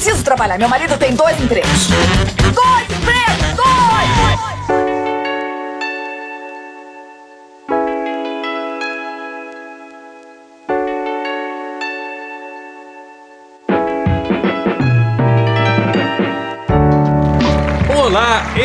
[0.00, 0.58] preciso trabalhar.
[0.58, 1.90] Meu marido tem dois empregos.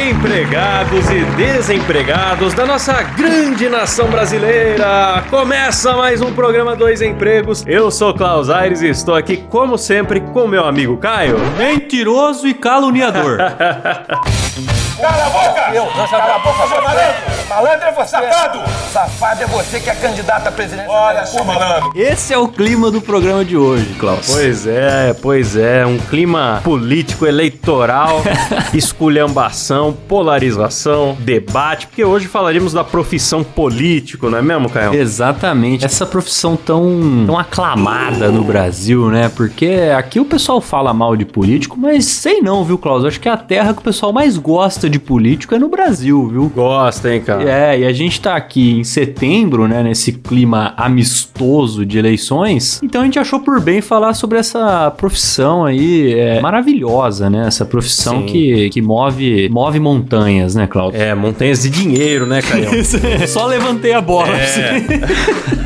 [0.10, 5.24] Empregados e desempregados da nossa grande nação brasileira!
[5.32, 7.64] Começa mais um programa Dois Empregos.
[7.66, 11.38] Eu sou Klaus Aires e estou aqui, como sempre, com meu amigo Caio.
[11.58, 13.40] Mentiroso e caluniador.
[15.00, 15.72] Cala a boca!
[15.74, 17.36] Eu, Cala a boca, seu malandro!
[17.50, 18.12] Malandro é você!
[18.12, 18.60] Safado!
[18.94, 20.88] Safado é você que é candidato a presidente.
[20.88, 21.92] Olha só, malandro!
[21.96, 24.26] Esse é o clima do programa de hoje, Klaus.
[24.32, 28.22] Pois é, pois é, um clima político, eleitoral,
[28.74, 34.94] esculhambação, polarização, debate, porque hoje falaremos da profissão político, não é mesmo, Caio?
[34.94, 35.84] Exatamente.
[35.84, 39.30] Essa profissão tão, tão aclamada no Brasil, né?
[39.36, 43.04] Porque aqui o pessoal fala mal de político, mas sei não, viu, Klaus?
[43.04, 46.28] Acho que é a terra que o pessoal mais gosta de político é no Brasil,
[46.28, 46.52] viu?
[46.54, 47.44] Gosta, hein, cara?
[47.50, 53.02] É, e a gente tá aqui em setembro, né, nesse clima amistoso de eleições, então
[53.02, 57.48] a gente achou por bem falar sobre essa profissão aí é, maravilhosa, né?
[57.48, 58.26] Essa profissão Sim.
[58.26, 61.00] que, que move, move montanhas, né, Claudio?
[61.00, 62.70] É, montanhas de dinheiro, né, Caio?
[63.28, 64.28] Só levantei a bola.
[64.28, 64.60] pra você.
[64.62, 64.86] É.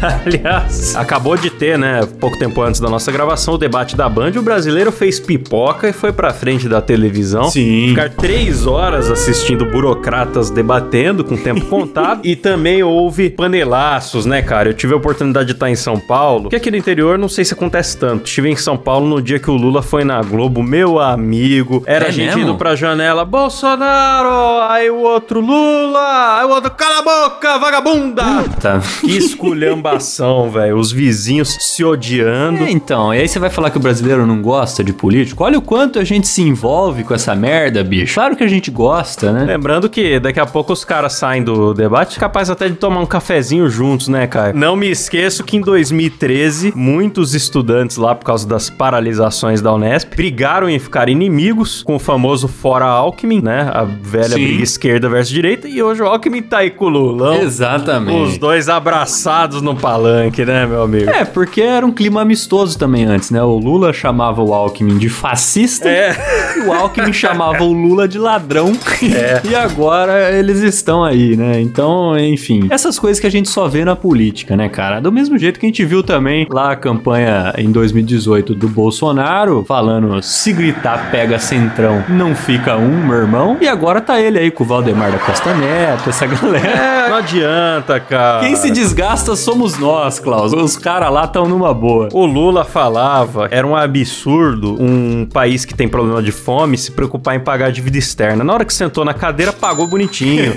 [0.25, 4.31] Aliás, acabou de ter, né, pouco tempo antes da nossa gravação, o debate da Band.
[4.37, 7.49] O brasileiro fez pipoca e foi pra frente da televisão.
[7.49, 7.89] Sim.
[7.89, 12.21] Ficar três horas assistindo burocratas debatendo com tempo contado.
[12.23, 14.69] e também houve panelaços, né, cara?
[14.69, 17.43] Eu tive a oportunidade de estar em São Paulo, que aqui no interior não sei
[17.45, 18.25] se acontece tanto.
[18.25, 21.83] Estive em São Paulo no dia que o Lula foi na Globo, meu amigo.
[21.85, 22.41] Era É gente mesmo?
[22.41, 28.23] indo pra janela, Bolsonaro, aí o outro Lula, aí o outro, cala a boca, vagabunda!
[28.61, 28.79] Tá.
[29.01, 30.77] Que esculhambação, velho.
[30.77, 32.63] Os vizinhos se odiando.
[32.63, 35.43] É, então, e aí você vai falar que o brasileiro não gosta de político?
[35.43, 38.13] Olha o quanto a gente se envolve com essa merda, bicho.
[38.15, 38.98] Claro que a gente gosta,
[39.31, 39.43] né?
[39.45, 43.05] Lembrando que daqui a pouco os caras saem do debate capaz até de tomar um
[43.05, 44.55] cafezinho juntos, né, Caio?
[44.55, 50.15] Não me esqueço que em 2013, muitos estudantes lá, por causa das paralisações da Unesp,
[50.15, 53.69] brigaram em ficar inimigos com o famoso Fora Alckmin, né?
[53.73, 54.43] A velha Sim.
[54.43, 55.67] briga esquerda versus direita.
[55.67, 57.35] E hoje o Alckmin tá aí com o Lulão.
[57.41, 58.21] Exatamente.
[58.21, 61.09] Os dois abraçados no palanque, né, meu amigo?
[61.09, 63.41] É, porque era um clima amistoso também antes, né?
[63.41, 66.15] O Lula chamava o Alckmin de fascista É.
[66.57, 68.73] e o Alckmin chamava o Lula de ladrão.
[69.19, 69.41] É.
[69.43, 71.59] E agora eles estão aí, né?
[71.59, 72.67] Então, enfim.
[72.69, 74.99] Essas coisas que a gente só vê na política, né, cara?
[74.99, 79.63] Do mesmo jeito que a gente viu também lá a campanha em 2018 do Bolsonaro,
[79.67, 83.57] falando se gritar pega centrão, não fica um, meu irmão.
[83.59, 86.67] E agora tá ele aí com o Valdemar da Costa Neto, essa galera.
[86.67, 88.41] É, não adianta, cara.
[88.45, 90.53] Quem se desgasta somos nós, Klaus.
[90.53, 92.09] Os caras lá estão numa boa.
[92.13, 97.35] O Lula falava, era um absurdo um país que tem problema de fome se preocupar
[97.35, 98.43] em pagar a dívida externa.
[98.43, 100.53] Na hora que sentou na cadeira, pagou bonitinho.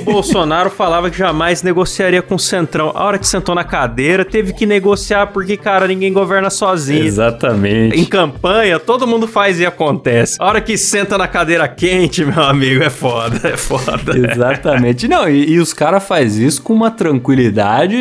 [0.00, 2.90] o Bolsonaro falava que jamais negociaria com o Centrão.
[2.94, 7.04] A hora que sentou na cadeira, teve que negociar porque, cara, ninguém governa sozinho.
[7.04, 7.96] Exatamente.
[7.98, 10.36] Em campanha, todo mundo faz e acontece.
[10.40, 14.18] A hora que senta na cadeira quente, meu amigo, é foda, é foda.
[14.32, 15.06] Exatamente.
[15.06, 17.96] Não, e, e os caras fazem isso com uma tranquilidade.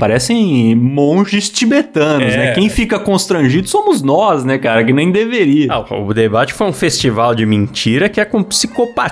[0.00, 2.36] Parecem monges tibetanos, É.
[2.36, 2.52] né?
[2.54, 4.82] Quem fica constrangido somos nós, né, cara?
[4.82, 5.68] Que nem deveria.
[5.70, 9.09] Ah, o debate foi um festival de mentira que é com psicopatia,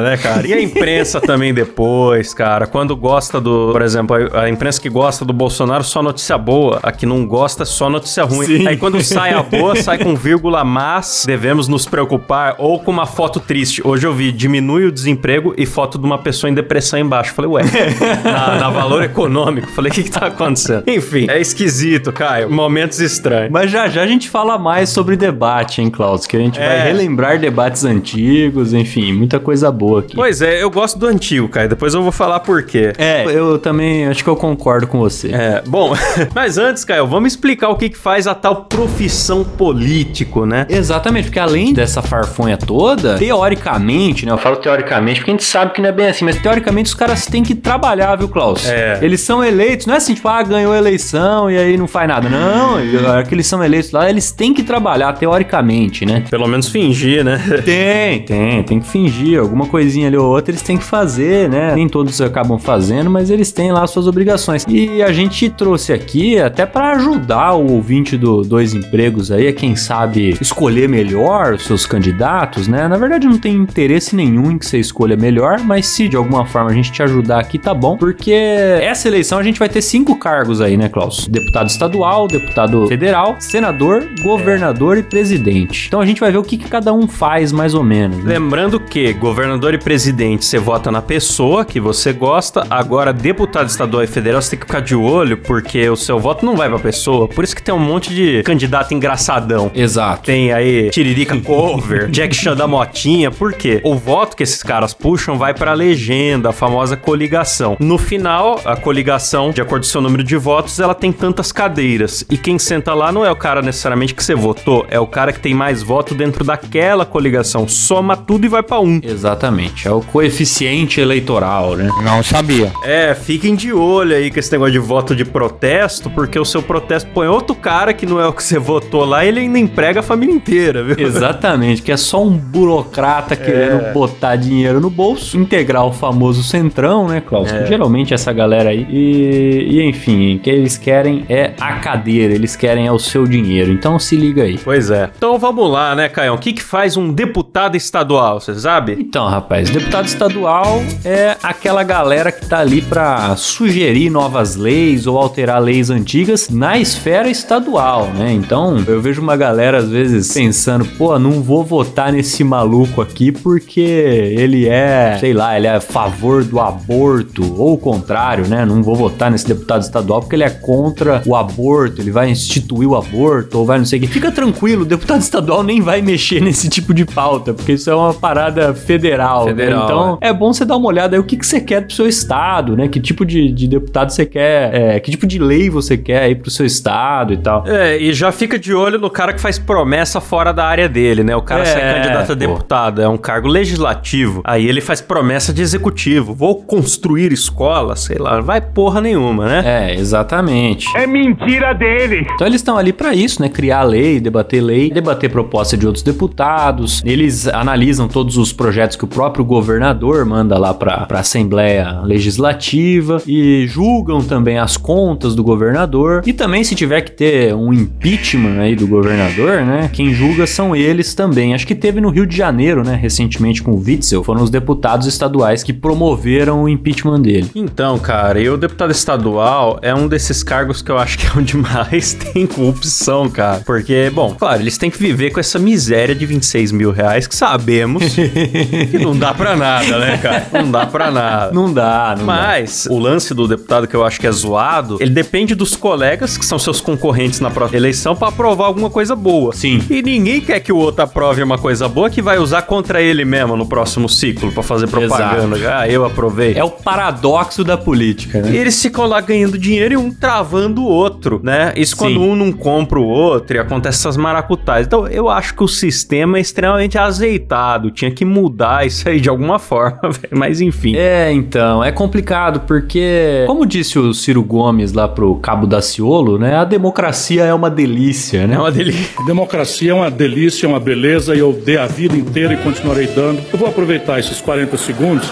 [0.00, 0.46] né, cara?
[0.46, 2.66] E a imprensa também depois, cara.
[2.66, 3.70] Quando gosta do.
[3.72, 6.80] Por exemplo, a, a imprensa que gosta do Bolsonaro só notícia boa.
[6.82, 8.46] A que não gosta só notícia ruim.
[8.46, 8.66] Sim.
[8.66, 12.54] Aí quando sai a boa, sai com vírgula, mas devemos nos preocupar.
[12.58, 13.80] Ou com uma foto triste.
[13.84, 17.34] Hoje eu vi diminui o desemprego e foto de uma pessoa em depressão embaixo.
[17.34, 17.62] Falei, ué,
[18.24, 19.68] na, na valor econômico.
[19.68, 20.84] Falei, o que, que tá acontecendo?
[20.86, 22.50] Enfim, é esquisito, Caio.
[22.50, 23.50] Momentos estranhos.
[23.50, 26.26] Mas já já a gente fala mais sobre debate, hein, Klaus?
[26.26, 26.66] Que a gente É.
[26.66, 30.16] vai relembrar debates antigos, enfim, muita coisa boa aqui.
[30.16, 31.68] Pois é, eu gosto do antigo, Caio.
[31.68, 32.92] Depois eu vou falar por quê.
[32.98, 35.30] É, eu também acho que eu concordo com você.
[35.32, 35.94] É, bom,
[36.34, 40.66] mas antes, Caio, vamos explicar o que, que faz a tal profissão político, né?
[40.68, 44.32] Exatamente, porque além dessa farfonha toda, teoricamente, né?
[44.32, 46.94] Eu falo teoricamente porque a gente sabe que não é bem assim, mas teoricamente os
[46.94, 48.68] caras têm que trabalhar, viu, Klaus?
[48.68, 48.98] É.
[49.02, 52.08] Eles são eleitos, não é assim, tipo, ah, ganhou a eleição e aí não faz
[52.08, 52.28] nada.
[52.28, 52.78] Não,
[53.16, 56.24] a que eles são eleitos lá, eles têm que trabalhar, teoricamente, né?
[56.28, 57.38] Pelo menos fingir, né?
[57.64, 59.09] Tem, tem, tem que fingir.
[59.10, 61.74] Restringir, alguma coisinha ali ou outra eles têm que fazer, né?
[61.74, 64.64] Nem todos acabam fazendo, mas eles têm lá suas obrigações.
[64.68, 69.74] E a gente trouxe aqui até para ajudar o ouvinte do Dois Empregos aí, quem
[69.74, 72.86] sabe escolher melhor os seus candidatos, né?
[72.86, 76.46] Na verdade não tem interesse nenhum em que você escolha melhor, mas se de alguma
[76.46, 79.82] forma a gente te ajudar aqui, tá bom, porque essa eleição a gente vai ter
[79.82, 81.26] cinco cargos aí, né, Klaus?
[81.26, 85.86] Deputado estadual, deputado federal, senador, governador e presidente.
[85.88, 88.18] Então a gente vai ver o que, que cada um faz mais ou menos.
[88.18, 88.34] Né?
[88.34, 94.02] Lembrando que governador e presidente você vota na pessoa que você gosta, agora deputado estadual
[94.02, 96.78] e federal você tem que ficar de olho porque o seu voto não vai pra
[96.78, 97.28] pessoa.
[97.28, 99.70] Por isso que tem um monte de candidato engraçadão.
[99.74, 100.24] Exato.
[100.24, 103.80] Tem aí Tiririca Cover, Jack Chan da Motinha, por quê?
[103.84, 107.76] O voto que esses caras puxam vai pra legenda, a famosa coligação.
[107.78, 111.52] No final, a coligação, de acordo com o seu número de votos, ela tem tantas
[111.52, 112.24] cadeiras.
[112.30, 115.32] E quem senta lá não é o cara necessariamente que você votou, é o cara
[115.32, 117.68] que tem mais voto dentro daquela coligação.
[117.68, 118.89] Soma tudo e vai pra um.
[119.02, 119.86] Exatamente.
[119.86, 121.88] É o coeficiente eleitoral, né?
[122.02, 122.72] Não sabia.
[122.82, 126.62] É, fiquem de olho aí com esse negócio de voto de protesto, porque o seu
[126.62, 129.58] protesto põe outro cara que não é o que você votou lá e ele ainda
[129.58, 131.06] emprega a família inteira, viu?
[131.06, 137.06] Exatamente, que é só um burocrata querendo botar dinheiro no bolso, integrar o famoso centrão,
[137.08, 137.52] né, Klaus?
[137.52, 137.66] É.
[137.66, 138.86] Geralmente essa galera aí.
[138.90, 143.26] E, e enfim, o que eles querem é a cadeira, eles querem é o seu
[143.26, 143.72] dinheiro.
[143.72, 144.58] Então se liga aí.
[144.58, 145.10] Pois é.
[145.16, 146.34] Então vamos lá, né, Caião?
[146.34, 148.79] O que, que faz um deputado estadual, você sabe?
[148.88, 155.18] Então, rapaz, deputado estadual é aquela galera que tá ali pra sugerir novas leis ou
[155.18, 158.32] alterar leis antigas na esfera estadual, né?
[158.32, 163.32] Então, eu vejo uma galera às vezes pensando, pô, não vou votar nesse maluco aqui
[163.32, 168.64] porque ele é, sei lá, ele é a favor do aborto ou o contrário, né?
[168.64, 172.88] Não vou votar nesse deputado estadual porque ele é contra o aborto, ele vai instituir
[172.88, 174.08] o aborto ou vai não sei o que.
[174.08, 177.94] Fica tranquilo, o deputado estadual nem vai mexer nesse tipo de pauta, porque isso é
[177.94, 179.44] uma parada federal.
[179.46, 179.50] né?
[179.54, 181.94] Federal, Então, é bom você dar uma olhada aí o que, que você quer pro
[181.94, 182.88] seu estado, né?
[182.88, 186.34] Que tipo de, de deputado você quer, é, que tipo de lei você quer aí
[186.34, 187.64] pro seu estado e tal.
[187.66, 191.22] É, e já fica de olho no cara que faz promessa fora da área dele,
[191.22, 191.34] né?
[191.36, 192.34] O cara É, se é candidato a pô.
[192.34, 194.40] deputado, é um cargo legislativo.
[194.44, 196.34] Aí ele faz promessa de executivo.
[196.34, 199.62] Vou construir escola, sei lá, não vai porra nenhuma, né?
[199.64, 200.86] É, exatamente.
[200.96, 202.26] É mentira dele.
[202.34, 203.48] Então eles estão ali pra isso, né?
[203.48, 207.02] Criar lei, debater lei, debater proposta de outros deputados.
[207.04, 213.22] Eles analisam todos os projetos que o próprio governador manda lá pra, pra Assembleia Legislativa
[213.26, 216.22] e julgam também as contas do governador.
[216.26, 219.88] E também, se tiver que ter um impeachment aí do governador, né?
[219.90, 221.54] Quem julga são eles também.
[221.54, 222.94] Acho que teve no Rio de Janeiro, né?
[222.94, 224.22] Recentemente com o Witzel.
[224.22, 227.50] Foram os deputados estaduais que promoveram o impeachment dele.
[227.54, 231.30] Então, cara, e o deputado estadual é um desses cargos que eu acho que é
[231.34, 233.62] onde mais tem corrupção, cara.
[233.64, 237.34] Porque, bom, claro, eles têm que viver com essa miséria de 26 mil reais que
[237.34, 238.04] sabemos
[238.90, 240.46] que não dá pra nada, né, cara?
[240.52, 241.52] Não dá pra nada.
[241.52, 242.32] Não dá, não dá.
[242.32, 246.36] Mas o lance do deputado que eu acho que é zoado, ele depende dos colegas
[246.36, 249.52] que são seus concorrentes na próxima eleição pra aprovar alguma coisa boa.
[249.52, 249.80] Sim.
[249.90, 253.24] E ninguém quer que o outro aprove uma coisa boa que vai usar contra ele
[253.24, 255.56] mesmo no próximo ciclo pra fazer propaganda.
[255.78, 256.54] Ah, eu aprovei.
[256.56, 258.56] É o paradoxo da política, E né?
[258.56, 261.72] eles ficam lá ganhando dinheiro e um travando o outro, né?
[261.76, 262.30] Isso quando Sim.
[262.30, 264.86] um não compra o outro e acontece essas maracutais.
[264.86, 267.90] Então eu acho que o sistema é extremamente azeitado.
[267.90, 268.39] Tinha que mudar
[268.86, 270.36] isso aí de alguma forma, velho.
[270.36, 270.94] Mas enfim.
[270.96, 276.56] É, então, é complicado porque, como disse o Ciro Gomes lá pro Cabo Daciolo, né?
[276.56, 278.54] A democracia é uma delícia, né?
[278.54, 279.24] É uma delícia.
[279.24, 283.06] Democracia é uma delícia, é uma beleza e eu dei a vida inteira e continuarei
[283.06, 283.40] dando.
[283.52, 285.30] Eu vou aproveitar esses 40 segundos.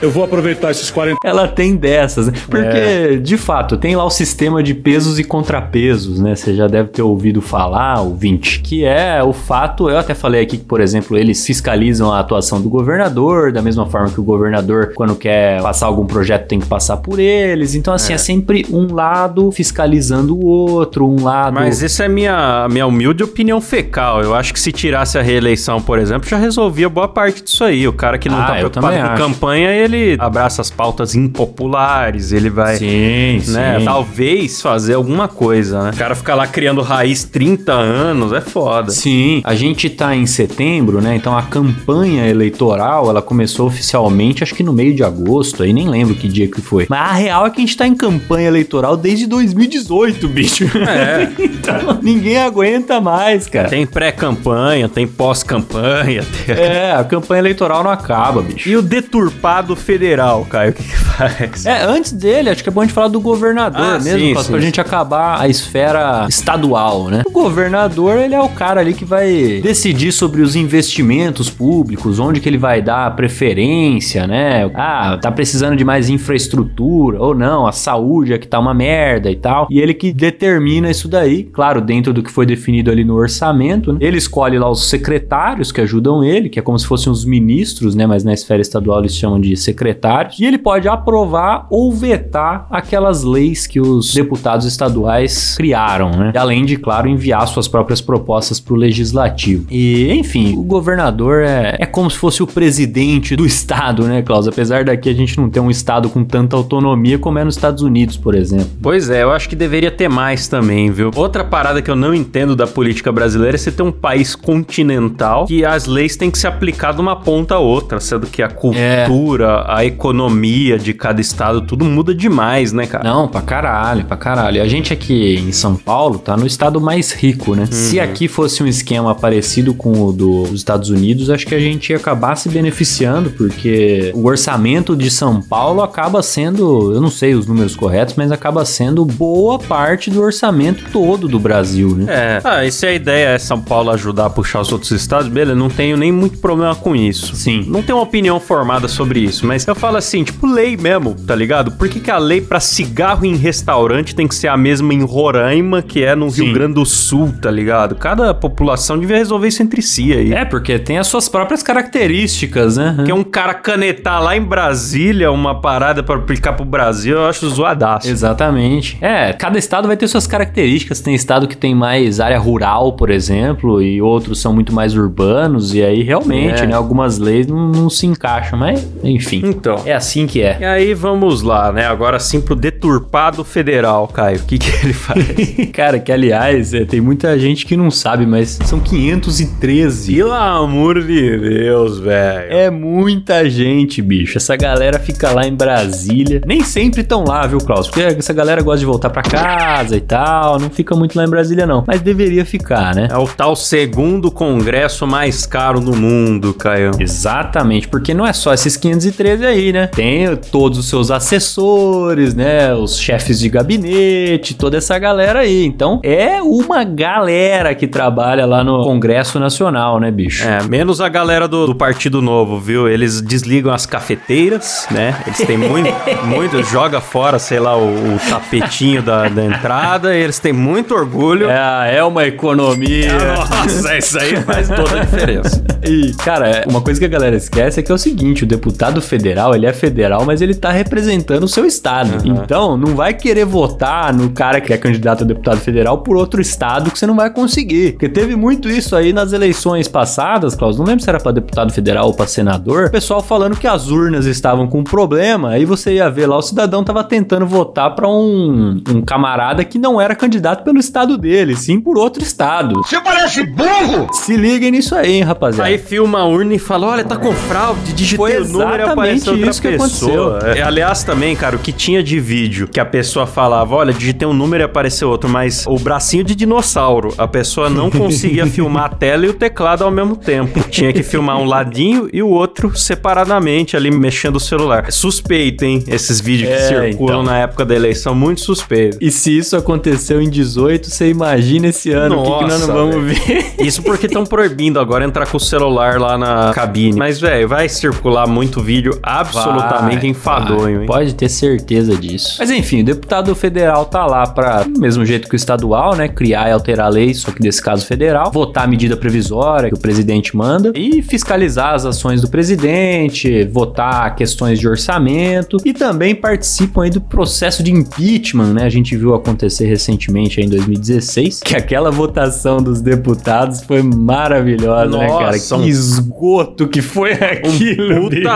[0.00, 2.32] Eu vou aproveitar esses 40 Ela tem dessas, né?
[2.48, 6.34] Porque, de fato, tem lá o sistema de pesos e contrapesos, né?
[6.36, 10.56] Você já deve ter ouvido falar, ouvinte, que é o fato, eu até falei aqui
[10.58, 14.92] que, por exemplo, eles fiscalizam a atuação do governador, da mesma forma que o governador,
[14.94, 17.74] quando quer passar algum projeto, tem que passar por eles.
[17.74, 21.54] Então, assim, é, sempre um lado fiscalizando o outro, um lado...
[21.54, 24.22] Mas isso é minha, minha humilde opinião fecal.
[24.22, 27.88] Eu acho que se tirasse a reeleição, por exemplo, já resolvia boa parte disso aí.
[27.88, 29.22] O cara que não Ah, tá preocupado com acho.
[29.22, 29.87] campanha, ele
[30.18, 32.76] abraça as pautas impopulares, ele vai.
[32.76, 33.78] Sim, né?
[33.78, 33.84] sim.
[33.84, 35.90] Talvez fazer alguma coisa, né?
[35.94, 38.90] O cara ficar lá criando raiz 30 anos é foda.
[38.90, 41.16] Sim, a gente tá em setembro, né?
[41.16, 45.88] Então a campanha eleitoral, ela começou oficialmente, acho que no meio de agosto, aí nem
[45.88, 46.86] lembro que dia que foi.
[46.88, 50.64] Mas a real é que a gente tá em campanha eleitoral desde 2018, bicho.
[50.78, 51.28] É.
[51.38, 53.68] então ninguém aguenta mais, cara.
[53.68, 56.24] Tem pré-campanha, tem pós-campanha.
[56.46, 58.68] tem- É, a campanha eleitoral não acaba, bicho.
[58.68, 61.66] E o deturpado federal, Caio, o que, que faz?
[61.66, 64.32] É, antes dele, acho que é bom a gente falar do governador Ah, mesmo, sim,
[64.34, 64.66] pra, sim, pra sim.
[64.66, 67.22] gente acabar a esfera estadual, né?
[67.26, 72.40] O governador, ele é o cara ali que vai decidir sobre os investimentos públicos, onde
[72.40, 74.70] que ele vai dar preferência, né?
[74.74, 79.30] Ah, tá precisando de mais infraestrutura, ou não, a saúde é que tá uma merda
[79.30, 79.66] e tal.
[79.70, 83.92] E ele que determina isso daí, claro, dentro do que foi definido ali no orçamento,
[83.92, 83.98] né?
[84.00, 87.94] Ele escolhe lá os secretários que ajudam ele, que é como se fossem os ministros,
[87.94, 88.06] né?
[88.06, 90.38] Mas na esfera estadual eles chamam de secretários.
[90.38, 96.32] E ele pode aprovar ou vetar aquelas leis que os deputados estaduais criaram, né?
[96.36, 99.66] Além de, claro, enviar suas próprias propostas para o legislativo.
[99.70, 104.48] E, enfim, o governador é, é como se fosse o presidente do estado, né, Klaus?
[104.48, 107.82] Apesar daqui a gente não ter um estado com tanta autonomia como é nos Estados
[107.82, 108.70] Unidos, por exemplo.
[108.80, 111.10] Pois é, eu acho que deveria ter mais também, viu?
[111.14, 115.46] Outra parada que eu não entendo da política brasileira é você ter um país continental
[115.46, 118.48] que as leis têm que se aplicar de uma ponta a outra, sendo que a
[118.48, 123.04] cultura, a economia de cada estado, tudo muda demais, né, cara?
[123.04, 124.62] Não, pra caralho, pra caralho.
[124.62, 127.66] A gente aqui em São Paulo tá no estado mais rico, né?
[127.66, 131.90] Se aqui fosse um esquema parecido com o dos Estados Unidos, acho que a gente
[131.90, 137.34] ia acabar se beneficiando, porque o orçamento de São Paulo acaba sendo, eu não sei
[137.34, 142.06] os números corretos, mas acaba sendo boa parte do orçamento todo do Brasil, né?
[142.08, 145.28] É, ah, e se a ideia é São Paulo ajudar a puxar os outros estados,
[145.28, 147.34] beleza, não tenho nem muito problema com isso.
[147.36, 147.64] Sim.
[147.66, 151.34] Não tenho uma opinião formada sobre isso, mas eu falo assim, tipo, lei mesmo, tá
[151.34, 151.72] ligado?
[151.72, 155.02] Por que, que a lei pra cigarro em restaurante tem que ser a mesma em
[155.02, 156.44] Roraima que é no Sim.
[156.44, 157.94] Rio Grande do Sul, tá ligado?
[157.94, 160.32] Cada população devia resolver isso entre si aí.
[160.34, 162.96] É, porque tem as suas próprias características, né?
[163.04, 167.26] Que é um cara canetar lá em Brasília uma parada pra aplicar pro Brasil, eu
[167.26, 168.08] acho zoadaço.
[168.08, 168.98] Exatamente.
[169.00, 171.00] É, cada estado vai ter suas características.
[171.00, 175.74] Tem estado que tem mais área rural, por exemplo, e outros são muito mais urbanos,
[175.74, 176.66] e aí realmente, É.
[176.66, 179.37] né, algumas leis não, não se encaixam, mas enfim.
[179.44, 179.82] Então.
[179.84, 180.58] É assim que é.
[180.60, 181.86] E aí vamos lá, né?
[181.86, 184.38] Agora sim pro deturpado federal, Caio.
[184.38, 185.18] O que que ele faz?
[185.72, 190.14] Cara, que aliás, é, tem muita gente que não sabe, mas são 513.
[190.14, 192.52] Pelo amor de Deus, velho.
[192.52, 194.38] É muita gente, bicho.
[194.38, 196.40] Essa galera fica lá em Brasília.
[196.46, 197.88] Nem sempre tão lá, viu, Klaus?
[197.88, 200.58] Porque essa galera gosta de voltar pra casa e tal.
[200.58, 201.84] Não fica muito lá em Brasília, não.
[201.86, 203.08] Mas deveria ficar, né?
[203.10, 206.92] É o tal segundo congresso mais caro do mundo, Caio.
[206.98, 209.86] Exatamente, porque não é só esses 513 aí, né?
[209.86, 212.74] Tem todos os seus assessores, né?
[212.74, 215.64] Os chefes de gabinete, toda essa galera aí.
[215.64, 220.46] Então é uma galera que trabalha lá no Congresso Nacional, né, bicho?
[220.46, 222.88] É, menos a galera do, do Partido Novo, viu?
[222.88, 225.16] Eles desligam as cafeteiras, né?
[225.26, 225.90] Eles têm muito,
[226.26, 230.14] muito joga fora, sei lá, o, o tapetinho da, da entrada.
[230.14, 231.48] E eles têm muito orgulho.
[231.50, 233.12] É, é uma economia.
[233.36, 235.64] Nossa, isso aí faz toda a diferença.
[235.84, 239.00] E, cara, uma coisa que a galera esquece é que é o seguinte: o deputado
[239.08, 242.18] federal, ele é federal, mas ele tá representando o seu estado.
[242.24, 246.40] Então, não vai querer votar no cara que é candidato a deputado federal por outro
[246.40, 247.92] estado que você não vai conseguir.
[247.92, 250.78] Porque teve muito isso aí nas eleições passadas, Klaus.
[250.78, 252.86] Não lembro se era pra deputado federal ou pra senador.
[252.86, 255.50] O pessoal falando que as urnas estavam com problema.
[255.50, 259.78] Aí você ia ver lá, o cidadão tava tentando votar pra um, um camarada que
[259.78, 262.82] não era candidato pelo estado dele, sim por outro estado.
[262.82, 264.08] Você parece burro!
[264.12, 265.68] Se liguem nisso aí, hein, rapaziada.
[265.68, 269.08] Aí filma a urna e fala: Olha, tá com fraude, digitei Foi o número e
[269.08, 270.28] apareceu outra isso que pessoa.
[270.38, 270.52] aconteceu.
[270.56, 274.26] É, aliás, também, cara, o que tinha de vídeo que a pessoa falava: Olha, digitei
[274.26, 278.84] um número e apareceu outro, mas o bracinho de dinossauro, a pessoa não conseguia filmar
[278.84, 280.60] a tela e o teclado ao mesmo tempo.
[280.68, 284.90] Tinha que filmar um ladinho e o outro separadamente ali mexendo o celular.
[284.92, 285.82] Suspeito, hein?
[285.86, 287.22] Esses vídeos que É, circulam então.
[287.22, 288.98] na época da eleição, muito suspeito.
[289.00, 292.68] E se isso aconteceu em 18, você imagina esse ano o que, que nós não
[292.68, 293.24] Nossa, vamos velho.
[293.26, 293.48] ver.
[293.68, 296.96] Isso porque estão proibindo agora entrar com o celular lá na cabine.
[296.98, 300.80] Mas, velho, vai circular muito vídeo absolutamente Vai, enfadonho, vai.
[300.82, 300.86] hein?
[300.86, 302.36] Pode ter certeza disso.
[302.38, 306.08] Mas enfim, o deputado federal tá lá pra, do mesmo jeito que o estadual, né?
[306.08, 309.78] Criar e alterar leis, só que desse caso federal, votar a medida provisória que o
[309.80, 316.84] presidente manda e fiscalizar as ações do presidente, votar questões de orçamento e também participam
[316.84, 318.64] aí do processo de impeachment, né?
[318.64, 324.96] A gente viu acontecer recentemente aí em 2016, que aquela votação dos deputados foi maravilhosa,
[324.98, 325.24] né, cara?
[325.32, 328.28] Nossa, Que um- esgoto que foi aquilo, Puta bicho.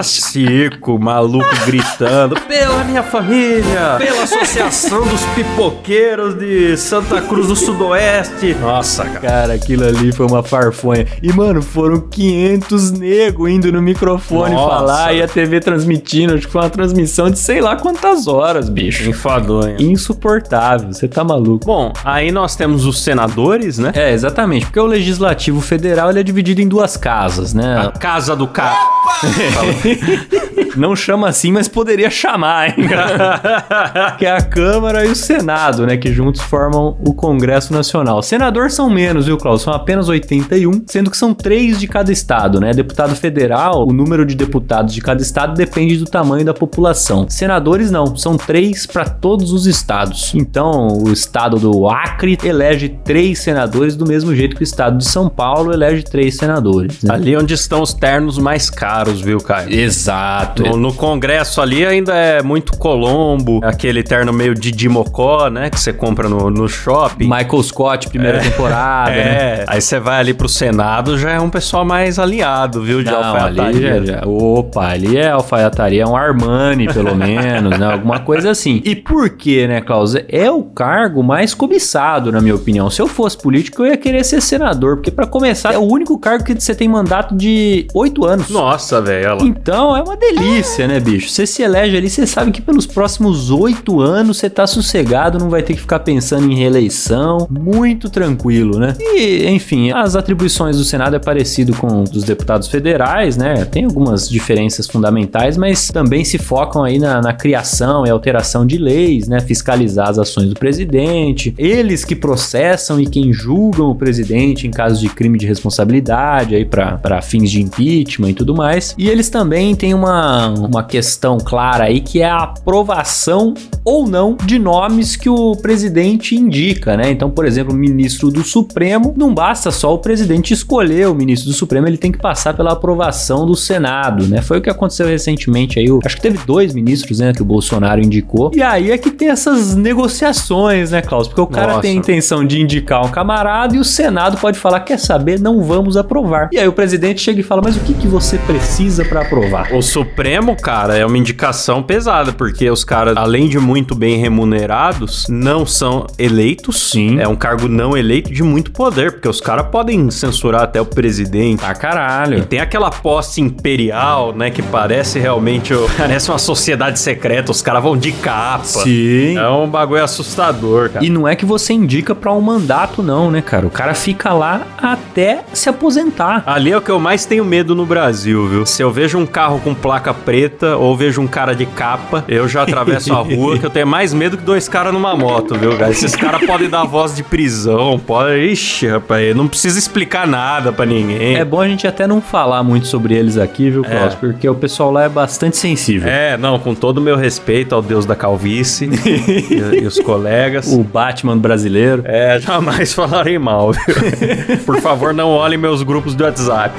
[0.46, 8.54] Circo, maluco gritando pela minha família, pela associação dos pipoqueiros de Santa Cruz do Sudoeste.
[8.61, 9.20] Nossa, cara.
[9.20, 11.06] Cara, aquilo ali foi uma farfonha.
[11.22, 14.76] E, mano, foram 500 nego indo no microfone Nossa.
[14.76, 16.34] falar e a TV transmitindo.
[16.34, 19.08] Acho que foi uma transmissão de sei lá quantas horas, bicho.
[19.08, 19.80] Enfadonho.
[19.80, 21.64] Insuportável, você tá maluco.
[21.64, 23.92] Bom, aí nós temos os senadores, né?
[23.94, 27.78] É, exatamente, porque o Legislativo Federal ele é dividido em duas casas, né?
[27.87, 28.76] A casa do cara.
[30.76, 32.88] Não chama assim, mas poderia chamar, hein?
[34.18, 35.96] que é a Câmara e o Senado, né?
[35.96, 38.22] Que juntos formam o Congresso Nacional.
[38.22, 39.62] Senador são menos, viu, Klaus?
[39.62, 42.72] São apenas 81, sendo que são três de cada estado, né?
[42.72, 47.26] Deputado federal, o número de deputados de cada estado depende do tamanho da população.
[47.28, 50.32] Senadores não, são três para todos os estados.
[50.34, 55.04] Então, o estado do Acre elege três senadores do mesmo jeito que o estado de
[55.04, 57.02] São Paulo elege três senadores.
[57.02, 57.14] Né?
[57.14, 59.72] Ali onde estão os ternos mais caros, viu, Caio?
[59.72, 60.21] Exato.
[60.58, 65.70] No, no Congresso ali ainda é muito Colombo, aquele terno meio de Dimocó, né?
[65.70, 67.24] Que você compra no, no shopping.
[67.24, 69.20] Michael Scott, primeira temporada, né?
[69.22, 73.02] É, aí você vai ali pro Senado, já é um pessoal mais alinhado, viu?
[73.02, 74.06] De Não, ali alfaiataria.
[74.06, 77.92] já- Opa, ali é alfaiataria, é um Armani, pelo menos, né?
[77.92, 78.80] Alguma coisa assim.
[78.84, 80.14] E por quê, né, Klaus?
[80.28, 82.88] É o cargo mais cobiçado, na minha opinião.
[82.90, 86.18] Se eu fosse político, eu ia querer ser senador, porque pra começar, é o único
[86.18, 88.48] cargo que você tem mandato de oito anos.
[88.50, 89.38] Nossa, velho.
[89.42, 91.28] Então é uma delícia, né, bicho?
[91.28, 95.50] Você se elege ali, você sabe que pelos próximos oito anos você tá sossegado, não
[95.50, 98.95] vai ter que ficar pensando em reeleição, muito tranquilo, né?
[99.00, 103.64] E, enfim, as atribuições do Senado é parecido com dos deputados federais, né?
[103.64, 108.78] Tem algumas diferenças fundamentais, mas também se focam aí na, na criação e alteração de
[108.78, 109.40] leis, né?
[109.40, 115.00] Fiscalizar as ações do presidente, eles que processam e quem julgam o presidente em caso
[115.00, 118.95] de crime de responsabilidade, aí para fins de impeachment e tudo mais.
[118.99, 123.54] E eles também têm uma, uma questão clara aí que é a aprovação
[123.85, 127.11] ou não de nomes que o presidente indica, né?
[127.11, 131.50] Então, por exemplo, o ministro do Supremo, não basta só o presidente escolher o ministro
[131.50, 134.40] do Supremo, ele tem que passar pela aprovação do Senado, né?
[134.40, 135.87] Foi o que aconteceu recentemente aí.
[136.04, 138.50] Acho que teve dois ministros, né, que o Bolsonaro indicou.
[138.54, 141.28] E aí é que tem essas negociações, né, Klaus?
[141.28, 141.82] Porque o cara Nossa.
[141.82, 145.62] tem a intenção de indicar um camarada e o Senado pode falar, quer saber, não
[145.62, 146.49] vamos aprovar.
[146.52, 149.73] E aí o presidente chega e fala, mas o que, que você precisa pra aprovar?
[149.82, 155.26] O Supremo, cara, é uma indicação pesada, porque os caras, além de muito bem remunerados,
[155.28, 156.92] não são eleitos.
[156.92, 157.18] Sim.
[157.18, 160.86] É um cargo não eleito de muito poder, porque os caras podem censurar até o
[160.86, 161.64] presidente.
[161.68, 162.44] E caralho.
[162.44, 167.96] tem aquela posse imperial, né, que parece realmente parece uma sociedade secreta, os caras vão
[167.96, 168.62] de capa.
[168.62, 169.36] Sim.
[169.36, 171.04] É um bagulho assustador, cara.
[171.04, 173.66] E não é que você indica pra um mandato, não, né, cara?
[173.66, 176.44] O cara fica lá até se aposentar.
[176.46, 178.64] Ali é o que eu mais tenho medo no Brasil, viu?
[178.64, 182.48] Se eu vejo um carro com placa preta ou vejo um cara de capa, eu
[182.48, 185.76] já atravesso a rua, que eu tenho mais medo que dois caras numa moto, viu,
[185.76, 185.90] cara?
[185.90, 188.32] Esses caras podem dar voz de prisão, pode...
[188.52, 191.36] Ixi, rapaz, não precisa explicar nada pra ninguém.
[191.36, 194.14] É bom a gente até não falar muito sobre eles aqui, viu, Klaus?
[194.14, 196.08] Porque o pessoal lá é bastante sensível.
[196.08, 198.88] É, não, com todo o meu respeito ao deus da calvície
[199.50, 200.72] e, e os colegas.
[200.72, 202.02] O Batman brasileiro.
[202.06, 203.94] É, jamais falarei mal, viu?
[204.64, 206.74] Por favor, não olhem meus grupos do WhatsApp.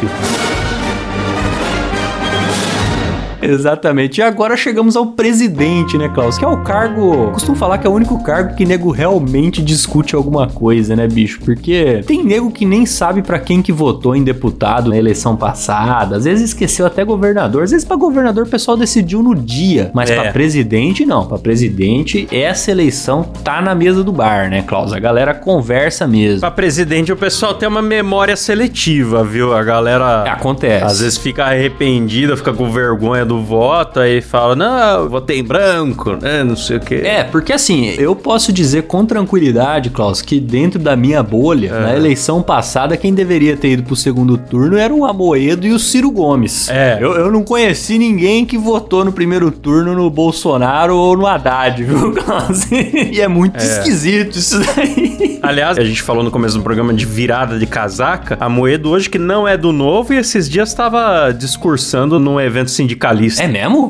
[3.51, 4.19] Exatamente.
[4.19, 6.37] E agora chegamos ao presidente, né, Klaus?
[6.37, 7.31] Que é o cargo.
[7.31, 11.39] Costumo falar que é o único cargo que nego realmente discute alguma coisa, né, bicho?
[11.43, 16.17] Porque tem nego que nem sabe pra quem que votou em deputado na eleição passada.
[16.17, 17.63] Às vezes esqueceu até governador.
[17.63, 19.91] Às vezes pra governador o pessoal decidiu no dia.
[19.93, 20.15] Mas É.
[20.21, 21.25] pra presidente, não.
[21.25, 24.93] Pra presidente, essa eleição tá na mesa do bar, né, Klaus?
[24.93, 26.39] A galera conversa mesmo.
[26.41, 29.53] Pra presidente, o pessoal tem uma memória seletiva, viu?
[29.55, 30.23] A galera.
[30.23, 30.83] Acontece.
[30.85, 35.43] Às vezes fica arrependida, fica com vergonha do voto, aí fala, não, eu votei em
[35.43, 36.43] branco, né?
[36.43, 37.01] Não sei o quê.
[37.03, 41.79] É, porque assim, eu posso dizer com tranquilidade, Klaus, que dentro da minha bolha, É.
[41.81, 45.79] na eleição passada, quem deveria ter ido pro segundo turno era o Amoedo e o
[45.79, 46.69] Ciro Gomes.
[46.69, 46.97] É.
[46.99, 51.83] Eu, eu não conheci ninguém que votou no primeiro turno no Bolsonaro ou no Haddad,
[51.83, 52.71] viu, Klaus?
[52.71, 55.39] e é muito esquisito isso daí.
[55.41, 58.37] Aliás, a gente falou no começo do programa de virada de casaca.
[58.39, 62.71] A Moedo hoje, que não é do novo, e esses dias estava discursando num evento
[62.71, 63.22] sindicalista.
[63.39, 63.89] É mesmo?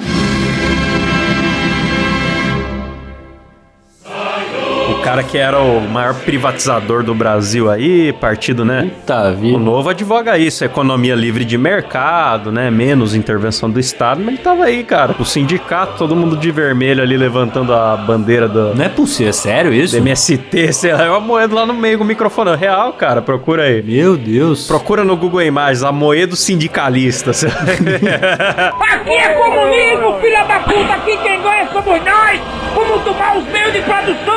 [5.13, 8.89] Cara que era o maior privatizador do Brasil aí, partido, né?
[9.01, 9.59] Puta O vida.
[9.59, 12.71] novo advoga isso, economia livre de mercado, né?
[12.71, 15.13] Menos intervenção do Estado, mas ele tava aí, cara.
[15.19, 19.33] O sindicato, todo mundo de vermelho ali levantando a bandeira do, Não é possível, é
[19.33, 19.95] sério isso?
[19.95, 22.55] do MST, sei lá, é uma moeda lá no meio com o microfone.
[22.55, 23.83] Real, cara, procura aí.
[23.83, 24.65] Meu Deus.
[24.65, 27.29] Procura no Google Imagens, a moeda sindicalista.
[28.93, 30.93] Aqui é comunismo, filha da puta!
[30.95, 32.41] Aqui quem ganha somos nós!
[32.73, 34.32] Vamos tomar os meios de produção!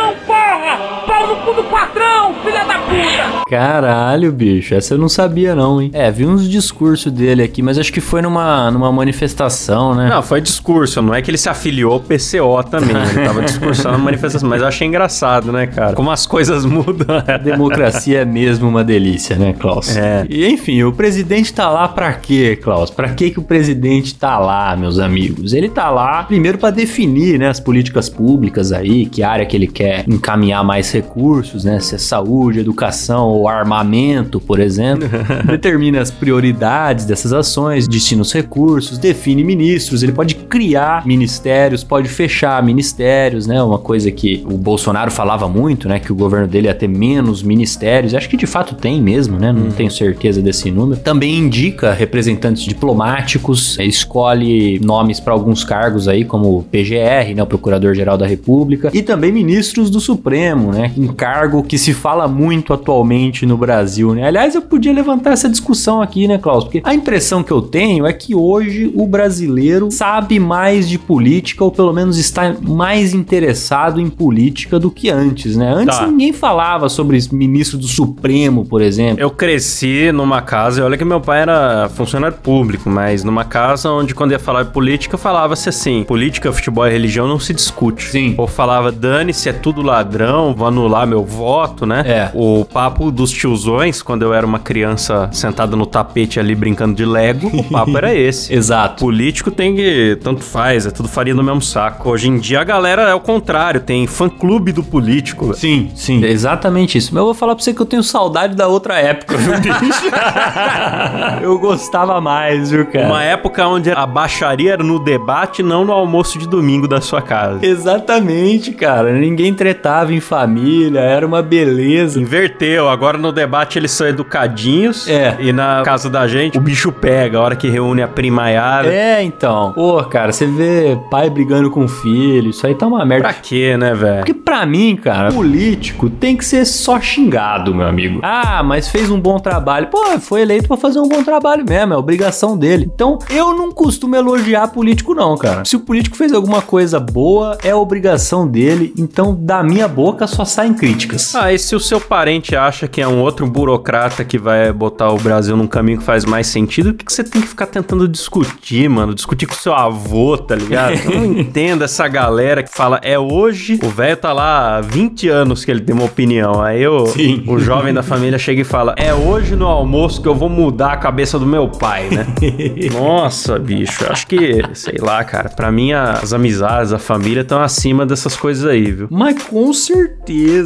[1.26, 3.46] Pau no saco do patrão, filha da puta!
[3.48, 5.90] Caralho, bicho, essa eu não sabia não, hein?
[5.92, 10.08] É, vi uns discursos dele aqui, mas acho que foi numa, numa manifestação, né?
[10.08, 12.96] Não, foi discurso, não é que ele se afiliou ao PCO também.
[12.96, 15.94] Ele tava discursando na manifestação, mas eu achei engraçado, né, cara?
[15.94, 17.22] Como as coisas mudam.
[17.42, 19.96] Democracia é mesmo uma delícia, né, Klaus?
[19.96, 20.26] É.
[20.28, 22.90] E enfim, o presidente tá lá pra quê, Klaus?
[22.90, 25.52] Pra que que o presidente tá lá, meus amigos?
[25.52, 29.66] Ele tá lá primeiro pra definir, né, as políticas públicas aí, que área que ele
[29.68, 31.15] quer encaminhar mais recursos,
[31.64, 35.08] né, se é saúde, educação ou armamento, por exemplo.
[35.46, 42.08] Determina as prioridades dessas ações, destina os recursos, define ministros, ele pode criar ministérios, pode
[42.08, 43.62] fechar ministérios, né?
[43.62, 45.98] Uma coisa que o Bolsonaro falava muito, né?
[45.98, 48.14] Que o governo dele ia ter menos ministérios.
[48.14, 49.52] Acho que de fato tem mesmo, né?
[49.52, 51.00] Não tenho certeza desse número.
[51.00, 57.42] Também indica representantes diplomáticos, escolhe nomes para alguns cargos aí, como o PGR, né?
[57.42, 60.92] O Procurador-Geral da República, e também ministros do Supremo, né?
[61.06, 64.26] Um cargo que se fala muito atualmente no Brasil, né?
[64.26, 66.64] Aliás, eu podia levantar essa discussão aqui, né, Klaus?
[66.64, 71.64] Porque a impressão que eu tenho é que hoje o brasileiro sabe mais de política,
[71.64, 75.72] ou pelo menos está mais interessado em política do que antes, né?
[75.72, 76.06] Antes Tá.
[76.06, 79.20] ninguém falava sobre ministro do Supremo, por exemplo.
[79.20, 84.14] Eu cresci numa casa, olha que meu pai era funcionário público, mas numa casa onde
[84.14, 88.10] quando ia falar de política, falava-se assim, política, futebol e religião não se discute.
[88.10, 88.34] Sim.
[88.36, 92.02] Ou falava, dane-se, é tudo ladrão, vou anular meu voto, né?
[92.06, 92.30] É.
[92.32, 97.04] O papo dos tiozões, quando eu era uma criança sentada no tapete ali brincando de
[97.04, 98.54] Lego, o papo era esse.
[98.54, 99.04] Exato.
[99.04, 100.18] Político tem que.
[100.22, 102.08] Tanto faz, é tudo farinha no mesmo saco.
[102.08, 105.52] Hoje em dia a galera é o contrário, tem fã-clube do político.
[105.54, 106.24] Sim, sim.
[106.24, 107.12] É exatamente isso.
[107.12, 110.06] Mas eu vou falar pra você que eu tenho saudade da outra época, viu, bicho?
[111.42, 113.06] eu gostava mais, viu, cara?
[113.06, 117.20] Uma época onde a baixaria era no debate, não no almoço de domingo da sua
[117.22, 117.64] casa.
[117.64, 119.12] Exatamente, cara.
[119.12, 122.20] Ninguém tretava em família, era uma beleza.
[122.20, 125.08] Inverteu, agora no debate eles são educadinhos.
[125.08, 125.36] É.
[125.40, 128.92] E na casa da gente, o bicho pega, a hora que reúne a primaiada.
[128.92, 129.72] É, então.
[129.72, 133.28] Pô, cara, você vê pai brigando com filho, isso aí tá uma merda.
[133.28, 134.18] Pra quê, né, velho?
[134.18, 138.20] Porque pra mim, cara, político tem que ser só xingado, meu amigo.
[138.22, 139.88] Ah, mas fez um bom trabalho.
[139.88, 142.90] Pô, foi eleito pra fazer um bom trabalho mesmo, é obrigação dele.
[142.94, 145.64] Então, eu não costumo elogiar político, não, cara.
[145.64, 148.92] Se o político fez alguma coisa boa, é obrigação dele.
[148.96, 151.34] Então, da minha boca só saem críticas.
[151.34, 155.10] Ah, e se o seu parente acha que é um outro burocrata que vai botar
[155.10, 157.66] o Brasil num caminho que faz mais sentido, o que, que você tem que ficar
[157.66, 159.14] tentando discutir, mano?
[159.14, 160.94] Discutir com seu avô, tá ligado?
[161.06, 165.28] Eu não entendo essa galera que fala, é hoje, o velho tá lá há 20
[165.28, 166.62] anos que ele tem uma opinião.
[166.62, 167.44] Aí o, Sim.
[167.46, 170.92] o jovem da família chega e fala, é hoje no almoço que eu vou mudar
[170.92, 172.26] a cabeça do meu pai, né?
[172.92, 178.04] Nossa, bicho, acho que, sei lá, cara, pra mim as amizades, a família estão acima
[178.04, 179.08] dessas coisas aí, viu?
[179.10, 179.72] Mas com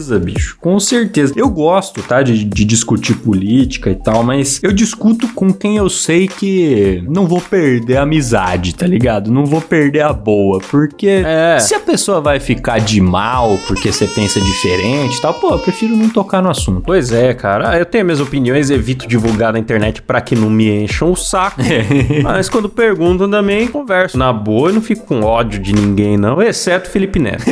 [0.00, 0.56] certeza, bicho.
[0.60, 1.32] Com certeza.
[1.36, 2.22] Eu gosto, tá?
[2.22, 7.26] De, de discutir política e tal, mas eu discuto com quem eu sei que não
[7.26, 9.30] vou perder a amizade, tá ligado?
[9.30, 10.60] Não vou perder a boa.
[10.70, 11.58] Porque É.
[11.60, 15.58] se a pessoa vai ficar de mal porque você pensa diferente e tal, pô, eu
[15.58, 16.82] prefiro não tocar no assunto.
[16.84, 17.70] Pois é, cara.
[17.70, 21.16] Ah, Eu tenho minhas opiniões, evito divulgar na internet pra que não me encham o
[21.16, 21.60] saco.
[22.22, 24.16] Mas quando perguntam também, converso.
[24.18, 27.44] Na boa, eu não fico com ódio de ninguém, não, exceto Felipe Neto.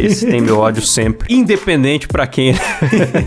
[0.00, 1.26] Esse tem meu ódio sempre.
[1.44, 2.54] Independente pra quem,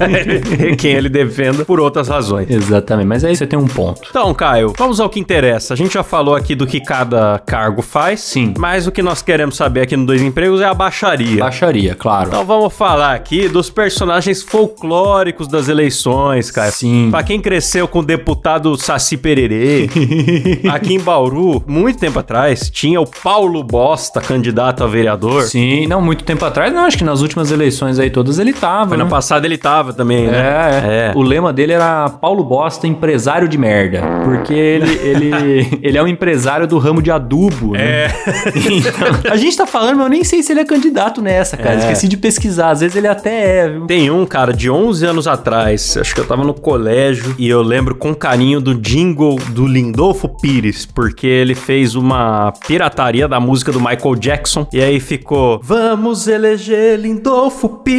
[0.78, 2.50] quem ele defenda, por outras razões.
[2.50, 4.02] Exatamente, mas aí você tem um ponto.
[4.10, 5.76] Então, Caio, vamos ao que interessa.
[5.76, 8.22] A gente já falou aqui do que cada cargo faz.
[8.22, 8.56] Sim.
[8.58, 11.44] Mas o que nós queremos saber aqui no Dois Empregos é a baixaria.
[11.44, 12.30] Baixaria, claro.
[12.30, 16.72] Então vamos falar aqui dos personagens folclóricos das eleições, cara.
[16.72, 17.10] Sim.
[17.12, 19.90] Pra quem cresceu com o deputado Saci Pererê,
[20.72, 25.44] aqui em Bauru, muito tempo atrás, tinha o Paulo Bosta, candidato a vereador.
[25.44, 28.90] Sim, não muito tempo atrás, não, acho que nas últimas eleições aí todas ele tava,
[28.90, 29.04] Foi né?
[29.04, 30.38] na passada ele tava também, né?
[30.38, 31.14] É, é.
[31.16, 34.02] O lema dele era Paulo Bosta, empresário de merda.
[34.24, 38.06] Porque ele, ele, ele é um empresário do ramo de adubo, né?
[38.06, 38.08] É.
[38.78, 41.76] Então, a gente tá falando, mas eu nem sei se ele é candidato nessa, cara.
[41.76, 41.80] É.
[41.80, 42.72] Esqueci de pesquisar.
[42.72, 43.86] Às vezes ele até é, viu?
[43.86, 47.62] Tem um, cara, de 11 anos atrás, acho que eu tava no colégio, e eu
[47.62, 53.72] lembro com carinho do jingle do Lindolfo Pires, porque ele fez uma pirataria da música
[53.72, 57.97] do Michael Jackson, e aí ficou, vamos eleger Lindolfo Pires.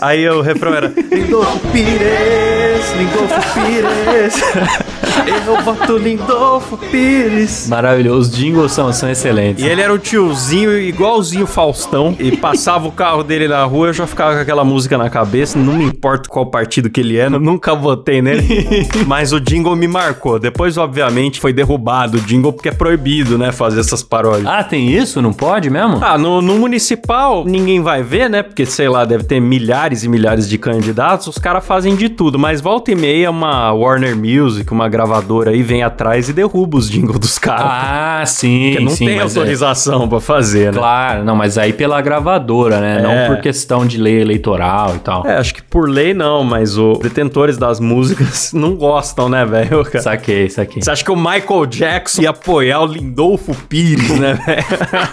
[0.00, 4.42] Aí o refrão era, Lindolfo Pires, Lindolfo Pires,
[5.46, 7.68] eu voto Lindolfo Pires.
[7.68, 8.18] Maravilhoso.
[8.18, 9.62] Os jingles são, são excelentes.
[9.62, 12.16] E ele era um tiozinho igualzinho Faustão.
[12.18, 15.58] E passava o carro dele na rua, eu já ficava com aquela música na cabeça.
[15.58, 18.88] Não me importa qual partido que ele é, eu nunca votei nele.
[19.06, 20.38] Mas o jingle me marcou.
[20.38, 23.52] Depois, obviamente, foi derrubado o jingle porque é proibido, né?
[23.52, 24.46] Fazer essas paródias.
[24.46, 25.22] Ah, tem isso?
[25.22, 25.98] Não pode mesmo?
[26.02, 28.42] Ah, no, no municipal ninguém vai ver, né?
[28.42, 32.08] Porque, sei lá, deve ter ter milhares e milhares de candidatos, os caras fazem de
[32.08, 36.76] tudo, mas volta e meia uma Warner Music, uma gravadora aí vem atrás e derruba
[36.78, 37.64] os jingles dos caras.
[37.66, 40.78] Ah, sim, porque não sim, tem é- autorização pra fazer, né?
[40.78, 42.98] Claro, não, mas aí pela gravadora, né?
[42.98, 43.02] É.
[43.02, 45.26] Não por questão de lei eleitoral e tal.
[45.26, 49.86] É, acho que por lei não, mas os detentores das músicas não gostam, né, velho?
[50.00, 50.82] Saquei, saquei.
[50.82, 54.64] Você acha que o Michael Jackson ia apoiar o Lindolfo Pires, né, velho?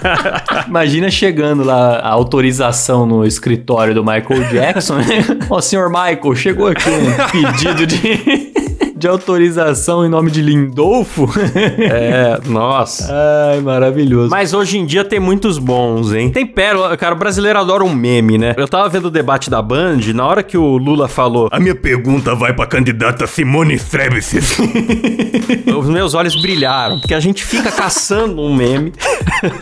[0.67, 5.05] Imagina chegando lá a autorização no escritório do Michael Jackson, né?
[5.49, 8.53] Ó, senhor Michael, chegou aqui um pedido de,
[8.95, 11.25] de autorização em nome de Lindolfo.
[11.95, 13.11] É, nossa.
[13.51, 14.29] Ai, maravilhoso.
[14.29, 16.29] Mas hoje em dia tem muitos bons, hein?
[16.29, 18.53] Tem pérola, cara, o brasileiro adora um meme, né?
[18.57, 21.75] Eu tava vendo o debate da Band, na hora que o Lula falou, a minha
[21.75, 24.57] pergunta vai pra candidata Simone Strebices.
[25.77, 28.93] Os meus olhos brilharam, porque a gente fica caçando um meme.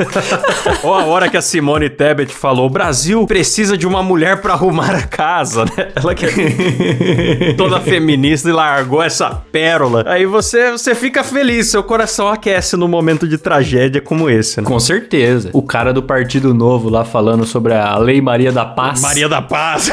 [0.83, 4.53] Ou a hora que a Simone Tebet falou, o Brasil precisa de uma mulher pra
[4.53, 5.91] arrumar a casa, né?
[5.95, 10.03] Ela que é toda feminista e largou essa pérola.
[10.07, 14.67] Aí você, você fica feliz, seu coração aquece num momento de tragédia como esse, né?
[14.67, 15.49] Com certeza.
[15.53, 19.01] O cara do Partido Novo lá falando sobre a Lei Maria da Paz.
[19.01, 19.91] Maria da Paz.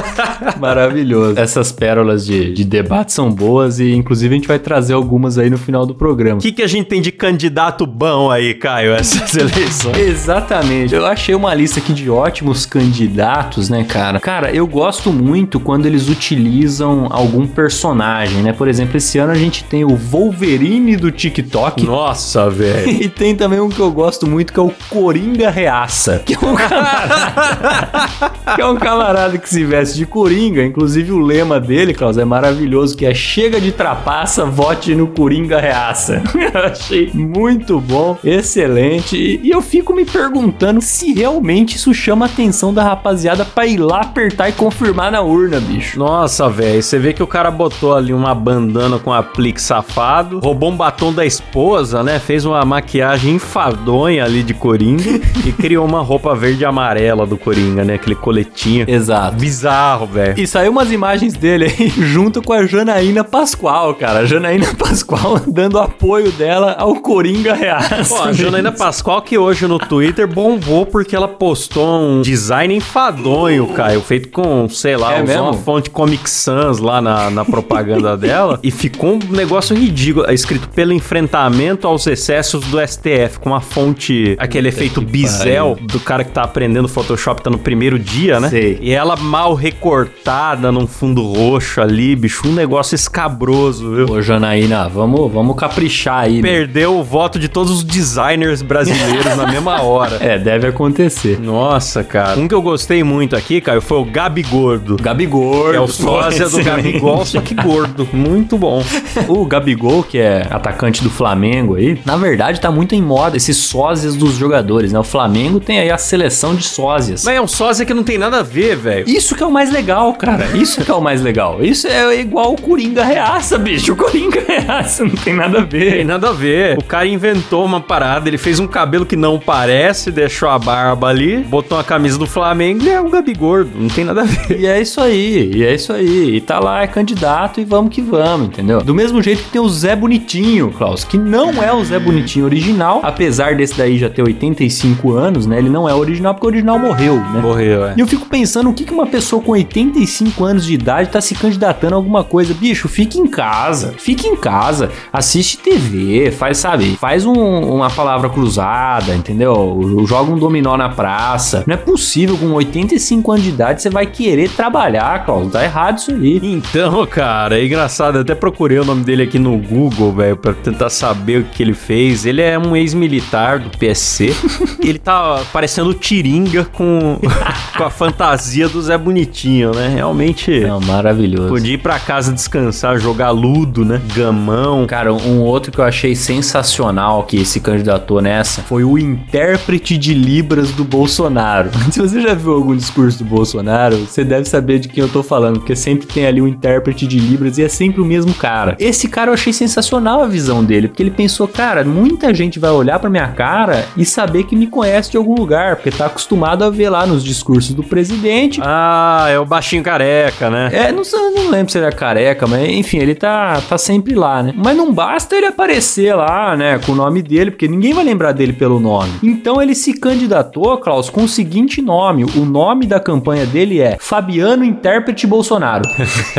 [0.60, 1.38] Maravilhoso.
[1.38, 5.50] Essas pérolas de, de debate são boas e, inclusive, a gente vai trazer algumas aí
[5.50, 6.38] no final do programa.
[6.38, 9.98] O que, que a gente tem de candidato bom aí, Caio, essas eleições?
[9.98, 10.94] Exatamente.
[10.94, 14.20] Eu achei uma lista aqui de ótimos candidatos, né, cara?
[14.20, 18.52] Cara, eu gosto muito quando eles utilizam algum personagem, né?
[18.62, 21.84] Por exemplo, esse ano a gente tem o Wolverine do TikTok.
[21.84, 22.92] Nossa, velho.
[23.02, 26.22] E tem também um que eu gosto muito, que é o Coringa Reaça.
[26.24, 30.62] Que é um camarada, que é um camarada que se veste de Coringa.
[30.64, 35.58] Inclusive o lema dele, Klaus, é maravilhoso, que é chega de trapaça, vote no Coringa
[35.58, 36.22] Reaça.
[36.54, 39.16] Eu achei muito bom, excelente.
[39.16, 43.78] E, eu fico me perguntando se realmente isso chama a atenção da rapaziada pra ir
[43.78, 45.98] lá apertar e confirmar na urna, bicho.
[45.98, 50.70] Nossa, velho, você vê que o cara botou ali uma bandana com aplique safado, roubou
[50.70, 52.18] um batom da esposa, né?
[52.18, 57.38] Fez uma maquiagem enfadonha ali de Coringa e criou uma roupa verde e amarela do
[57.38, 57.94] Coringa, né?
[57.94, 58.84] Aquele coletinho.
[58.86, 59.36] Exato.
[59.36, 60.38] Bizarro, velho.
[60.38, 64.20] E saiu umas imagens dele aí junto com a Janaína Pascoal, cara.
[64.20, 68.14] A Janaína Pascoal dando apoio dela ao Coringa Reaça.
[68.14, 73.68] Pô, a Janaína Pascoal que hoje no Twitter bombou porque ela postou um design enfadonho,
[73.68, 78.41] Caio, feito com, sei lá, É uma fonte Comic Sans lá na, na propaganda dela
[78.62, 83.60] e ficou um negócio ridículo, é escrito pelo enfrentamento aos excessos do STF, com uma
[83.60, 88.48] fonte, aquele efeito bisel do cara que tá aprendendo Photoshop, tá no primeiro dia, né?
[88.48, 88.78] Sei.
[88.80, 94.06] E ela mal recortada num fundo roxo ali, bicho, um negócio escabroso, viu?
[94.10, 96.36] Ô, Janaína, vamos, vamos caprichar aí.
[96.36, 96.42] né?
[96.42, 100.12] Perdeu o voto de todos os designers brasileiros na mesma hora.
[100.22, 101.40] É, deve acontecer.
[101.40, 102.38] Nossa, cara.
[102.38, 104.96] Um que eu gostei muito aqui, Caio, foi o Gabi Gordo.
[105.00, 105.74] Gabigol.
[105.74, 108.08] É o sósia do Gabigol, só que gordo.
[108.12, 108.82] Muito bom.
[109.28, 113.56] O Gabigol, que é atacante do Flamengo aí, na verdade tá muito em moda esses
[113.56, 114.98] sósias dos jogadores, né?
[114.98, 117.24] O Flamengo tem aí a seleção de sósias.
[117.24, 119.08] Mas é um sósia que não tem nada a ver, velho.
[119.08, 120.46] Isso que é o mais legal, cara.
[120.54, 121.62] Isso que é o mais legal.
[121.62, 123.92] Isso é igual o Coringa Reaça, bicho.
[123.92, 126.04] O Coringa Reaça não tem nada a Tem ver.
[126.04, 126.78] nada a ver.
[126.78, 131.08] O cara inventou uma parada, ele fez um cabelo que não parece, deixou a barba
[131.08, 133.70] ali, botou uma camisa do Flamengo e é um Gabi Gordo.
[133.74, 134.60] Não tem nada a ver.
[134.60, 136.36] E é isso aí, e é isso aí.
[136.36, 138.80] E tá lá, é candidato e vamos que vamos, entendeu?
[138.82, 142.44] Do mesmo jeito que tem o Zé Bonitinho, Klaus, que não é o Zé Bonitinho
[142.44, 145.58] original, apesar desse daí já ter 85 anos, né?
[145.58, 147.40] Ele não é original porque o original morreu, né?
[147.40, 147.94] Morreu, é.
[147.96, 151.20] E eu fico pensando o que que uma pessoa com 85 anos de idade tá
[151.20, 152.54] se candidatando a alguma coisa.
[152.54, 153.94] Bicho, fique em casa.
[153.98, 154.90] Fique em casa.
[155.12, 156.96] Assiste TV, faz, sabe?
[156.96, 157.32] Faz um-
[157.74, 160.04] uma palavra cruzada, entendeu?
[160.06, 161.64] Joga um dominó na praça.
[161.66, 165.50] Não é possível com 85 anos de idade você vai querer trabalhar, Klaus.
[165.52, 166.40] Tá errado isso aí.
[166.42, 168.11] Então, cara, é engraçado.
[168.14, 171.62] Eu até procurei o nome dele aqui no Google, velho, pra tentar saber o que
[171.62, 172.26] ele fez.
[172.26, 174.34] Ele é um ex-militar do PSC.
[174.82, 177.18] ele tá parecendo Tiringa com,
[177.76, 179.88] com a fantasia do Zé Bonitinho, né?
[179.88, 180.60] Realmente.
[180.60, 181.48] Não, maravilhoso.
[181.48, 184.00] Podia ir pra casa descansar, jogar ludo, né?
[184.14, 184.86] Gamão.
[184.86, 190.14] Cara, um outro que eu achei sensacional que se candidatou nessa foi o intérprete de
[190.14, 191.70] Libras do Bolsonaro.
[191.90, 195.22] Se você já viu algum discurso do Bolsonaro, você deve saber de quem eu tô
[195.22, 198.76] falando, porque sempre tem ali um intérprete de Libras e é sempre mesmo cara.
[198.78, 202.70] Esse cara eu achei sensacional a visão dele, porque ele pensou, cara, muita gente vai
[202.70, 206.64] olhar pra minha cara e saber que me conhece de algum lugar, porque tá acostumado
[206.64, 208.60] a ver lá nos discursos do presidente.
[208.62, 210.70] Ah, é o baixinho careca, né?
[210.72, 211.02] É, não,
[211.34, 214.52] não lembro se ele é careca, mas enfim, ele tá, tá sempre lá, né?
[214.56, 218.32] Mas não basta ele aparecer lá, né, com o nome dele, porque ninguém vai lembrar
[218.32, 219.12] dele pelo nome.
[219.22, 222.24] Então ele se candidatou, Klaus, com o seguinte nome.
[222.24, 225.82] O nome da campanha dele é Fabiano Intérprete Bolsonaro.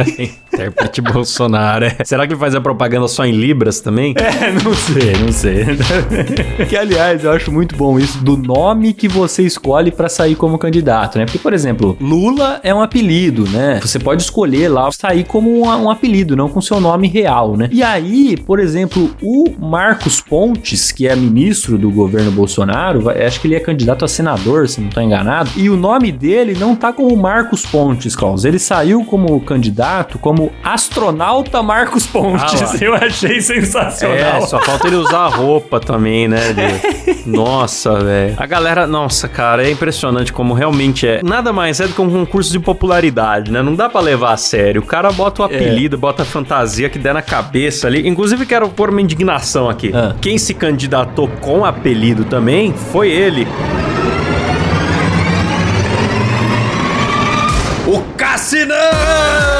[0.53, 1.85] Intérprete Bolsonaro.
[1.85, 1.97] é.
[2.03, 4.13] Será que ele faz a propaganda só em Libras também?
[4.17, 5.65] É, não sei, não sei.
[6.69, 10.57] que aliás, eu acho muito bom isso do nome que você escolhe pra sair como
[10.57, 11.25] candidato, né?
[11.25, 13.79] Porque, por exemplo, Lula é um apelido, né?
[13.81, 17.69] Você pode escolher lá sair como um, um apelido, não com seu nome real, né?
[17.71, 23.47] E aí, por exemplo, o Marcos Pontes, que é ministro do governo Bolsonaro, acho que
[23.47, 26.93] ele é candidato a senador, se não tô enganado, e o nome dele não tá
[26.93, 28.45] como Marcos Pontes, Klaus.
[28.45, 32.61] Ele saiu como candidato como astronauta Marcos Pontes.
[32.61, 34.15] Ah eu achei sensacional.
[34.17, 36.39] É, só falta ele usar a roupa também, né?
[36.53, 38.35] de- Nossa, velho.
[38.37, 41.21] A galera, nossa, cara, é impressionante como realmente é.
[41.23, 43.61] Nada mais é do que um concurso de popularidade, né?
[43.61, 44.81] Não dá pra levar a sério.
[44.81, 48.07] O cara bota o apelido, bota a fantasia que der na cabeça ali.
[48.07, 49.91] Inclusive, quero pôr uma indignação aqui.
[49.93, 50.15] Ah.
[50.19, 53.47] Quem se candidatou com apelido também foi ele.
[57.87, 59.52] O Cassinão!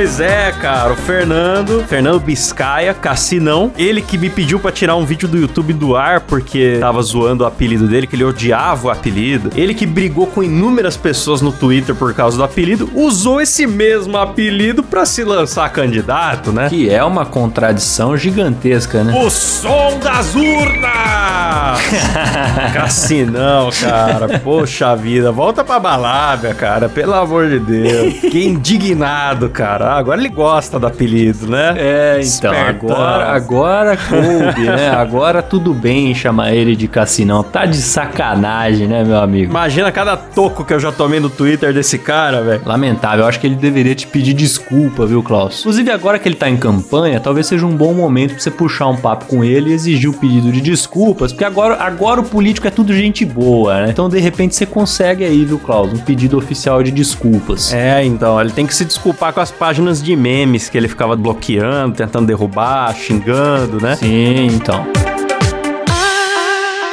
[0.00, 5.04] Pois é, cara, o Fernando, Fernando Biscaia, Cassinão, ele que me pediu pra tirar um
[5.04, 8.90] vídeo do YouTube do ar porque tava zoando o apelido dele, que ele odiava o
[8.90, 9.50] apelido.
[9.54, 14.16] Ele que brigou com inúmeras pessoas no Twitter por causa do apelido, usou esse mesmo
[14.16, 16.70] apelido pra se lançar candidato, né?
[16.70, 19.12] Que é uma contradição gigantesca, né?
[19.22, 21.78] O som das urnas!
[22.72, 24.38] Cassinão, cara.
[24.38, 25.30] Poxa vida.
[25.30, 26.88] Volta pra balada, cara.
[26.88, 28.14] Pelo amor de Deus.
[28.14, 29.89] Fiquei indignado, cara.
[29.90, 31.74] Ah, Agora ele gosta do apelido, né?
[31.76, 34.88] É, então, agora, agora coube, né?
[34.90, 37.42] Agora tudo bem chamar ele de Cassinão.
[37.42, 39.50] Tá de sacanagem, né, meu amigo?
[39.50, 42.62] Imagina cada toco que eu já tomei no Twitter desse cara, velho.
[42.64, 45.60] Lamentável, eu acho que ele deveria te pedir desculpa, viu, Klaus?
[45.60, 48.86] Inclusive, agora que ele tá em campanha, talvez seja um bom momento pra você puxar
[48.86, 52.66] um papo com ele e exigir o pedido de desculpas, porque agora, agora o político
[52.66, 53.90] é tudo gente boa, né?
[53.90, 55.92] Então, de repente, você consegue aí, viu, Klaus?
[55.92, 57.72] Um pedido oficial de desculpas.
[57.72, 61.16] É, então, ele tem que se desculpar com as páginas de memes que ele ficava
[61.16, 63.96] bloqueando, tentando derrubar, xingando, né?
[63.96, 64.86] Sim, então.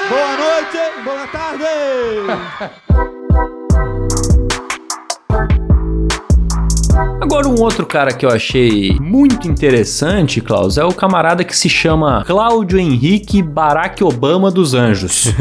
[0.10, 1.66] Boa noite, boa tarde.
[7.28, 11.68] Agora, um outro cara que eu achei muito interessante, Klaus, é o camarada que se
[11.68, 15.34] chama Cláudio Henrique Barack Obama dos Anjos.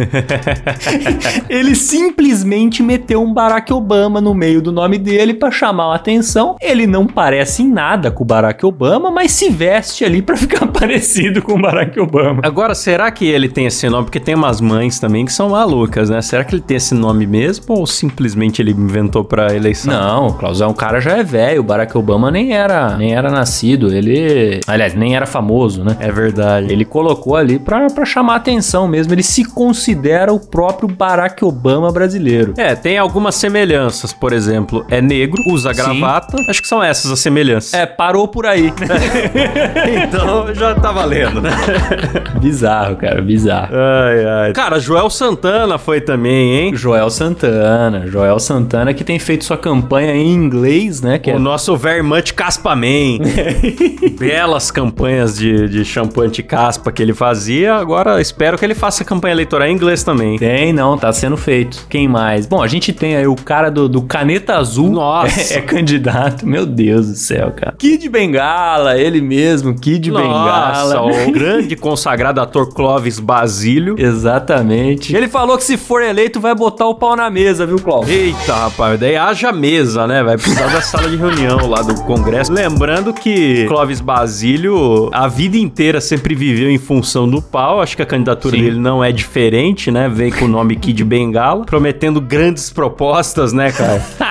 [1.49, 6.57] Ele simplesmente meteu um Barack Obama no meio do nome dele pra chamar a atenção.
[6.61, 10.67] Ele não parece em nada com o Barack Obama, mas se veste ali pra ficar
[10.77, 12.41] parecido com o Barack Obama.
[12.43, 14.07] Agora, será que ele tem esse nome?
[14.07, 16.21] Porque tem umas mães também que são malucas, né?
[16.21, 19.95] Será que ele tem esse nome mesmo ou simplesmente ele inventou pra eleição?
[19.95, 21.61] Não, o Klaus é um cara já é velho.
[21.61, 23.93] O Barack Obama nem era, nem era nascido.
[23.93, 25.95] Ele, aliás, nem era famoso, né?
[26.01, 26.73] É verdade.
[26.73, 29.13] Ele colocou ali pra, pra chamar atenção mesmo.
[29.13, 32.55] Ele se considera o próprio Barack Obama brasileiro.
[32.57, 34.15] É, tem algumas semelhanças.
[34.15, 36.39] Por exemplo, é negro, usa gravata.
[36.49, 37.75] Acho que são essas as semelhanças.
[37.75, 38.73] É, parou por aí.
[40.09, 41.51] então já tá valendo, né?
[42.41, 43.75] bizarro, cara, bizarro.
[43.75, 44.53] Ai, ai.
[44.55, 46.75] Cara, Joel Santana foi também, hein?
[46.75, 51.19] Joel Santana, Joel Santana que tem feito sua campanha em inglês, né?
[51.19, 53.19] Que O é nosso Vermont Caspaman.
[54.19, 57.75] Belas campanhas de, de shampoo anti-caspa que ele fazia.
[57.75, 60.39] Agora espero que ele faça campanha eleitoral em inglês também.
[60.39, 61.87] Tem, não, tá sendo feito.
[61.89, 62.47] Quem mais?
[62.47, 64.91] Bom, a gente tem aí o cara do, do Caneta Azul.
[64.91, 65.55] Nossa.
[65.55, 66.47] É, é candidato.
[66.47, 67.75] Meu Deus do céu, cara.
[67.79, 71.27] Kid Bengala, ele mesmo, Kid Nossa, Bengala.
[71.27, 73.97] o grande consagrado ator Clóvis Basílio.
[73.99, 75.17] Exatamente.
[75.17, 78.13] Ele falou que se for eleito vai botar o pau na mesa, viu, Cláudio?
[78.13, 80.23] Eita, rapaz, daí haja mesa, né?
[80.23, 82.53] Vai precisar da sala de reunião lá do Congresso.
[82.53, 87.81] Lembrando que Clóvis Basílio, a vida inteira sempre viveu em função do pau.
[87.81, 88.63] Acho que a candidatura Sim.
[88.63, 90.09] dele não é diferente, né?
[90.09, 94.05] Vem com o nome Kid Bengala, prometendo grandes propostas, né, cara?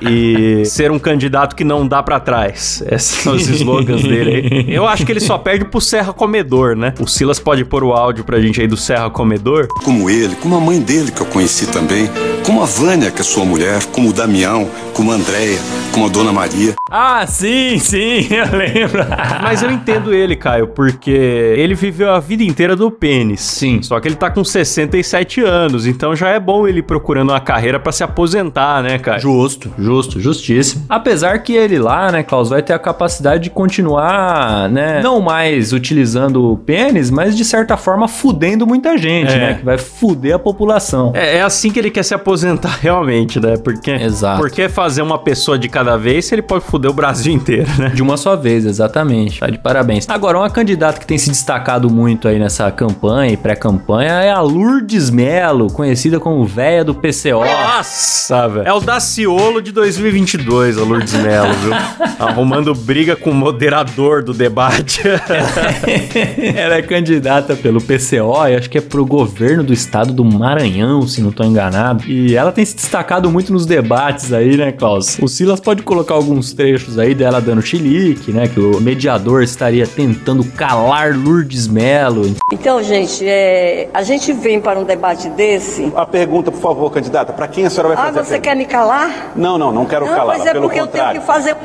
[0.00, 2.82] e ser um candidato que não dá pra trás.
[2.90, 4.74] Esses são os slogans dele aí.
[4.74, 6.94] Eu acho que ele só perde pro Serra Comedor, né?
[7.00, 9.68] O Silas pode pôr o áudio pra gente aí do Serra Comedor.
[9.84, 12.08] como ele, como a mãe dele que eu conheci também,
[12.44, 15.58] como a Vânia, que é sua mulher, como o Damião, como a Andréia,
[15.92, 16.74] como a Dona Maria.
[16.90, 19.04] Ah, sim, sim, eu lembro.
[19.42, 23.40] Mas eu entendo ele, Caio, porque ele viveu a vida inteira do pênis.
[23.40, 23.82] Sim.
[23.82, 27.40] Só que ele tá com 67 anos, então já é bom ele ir procurando uma
[27.40, 29.18] carreira pra se aposentar, né, cara?
[29.18, 30.84] Justo, justo, justíssimo.
[30.88, 35.72] Apesar que ele lá, né, Klaus, vai ter a capacidade de continuar, né, não mais
[35.72, 39.38] utilizando o pênis, mas de certa forma fudendo muita gente, É.
[39.38, 41.12] né, que vai fuder a população.
[41.14, 43.56] É, é assim que ele quer se aposentar realmente, né?
[43.56, 44.40] Porque, Exato.
[44.40, 47.88] porque fazer uma pessoa de cada vez se ele pode foder o Brasil inteiro, né?
[47.94, 49.40] De uma só vez, exatamente.
[49.40, 50.08] Tá de parabéns.
[50.08, 54.40] Agora, uma candidata que tem se destacado muito aí nessa campanha e pré-campanha é a
[54.40, 57.44] Lourdes Melo, conhecida como véia do PCO.
[57.44, 58.66] Nossa, velho.
[58.68, 61.72] É o Daciolo de 2022, a Lourdes Mello, viu?
[62.24, 65.00] Arrumando briga com o moderador do debate.
[66.56, 71.04] Ela é candidata pelo PCO e acho que é pro governo do estado do Maranhão,
[71.08, 72.04] se não tô enganado.
[72.06, 75.18] E ela tem se destacado muito nos debates aí, né, Klaus?
[75.20, 78.46] O Silas pode colocar alguns trechos aí dela dando chilique, né?
[78.46, 82.36] Que o mediador estaria tentando calar Lourdes Melo.
[82.52, 85.92] Então, gente, é, a gente vem para um debate desse.
[85.96, 88.20] A pergunta, por favor, candidata, para quem a senhora vai Ah, fazer?
[88.20, 89.32] a você quer me calar?
[89.34, 90.38] Não, não, não quero Não, calar.
[90.38, 91.20] mas é pelo porque eu tenho contrário.
[91.20, 91.56] que fazer.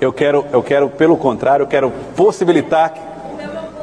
[0.00, 2.92] Eu quero, eu quero, pelo contrário, eu quero possibilitar.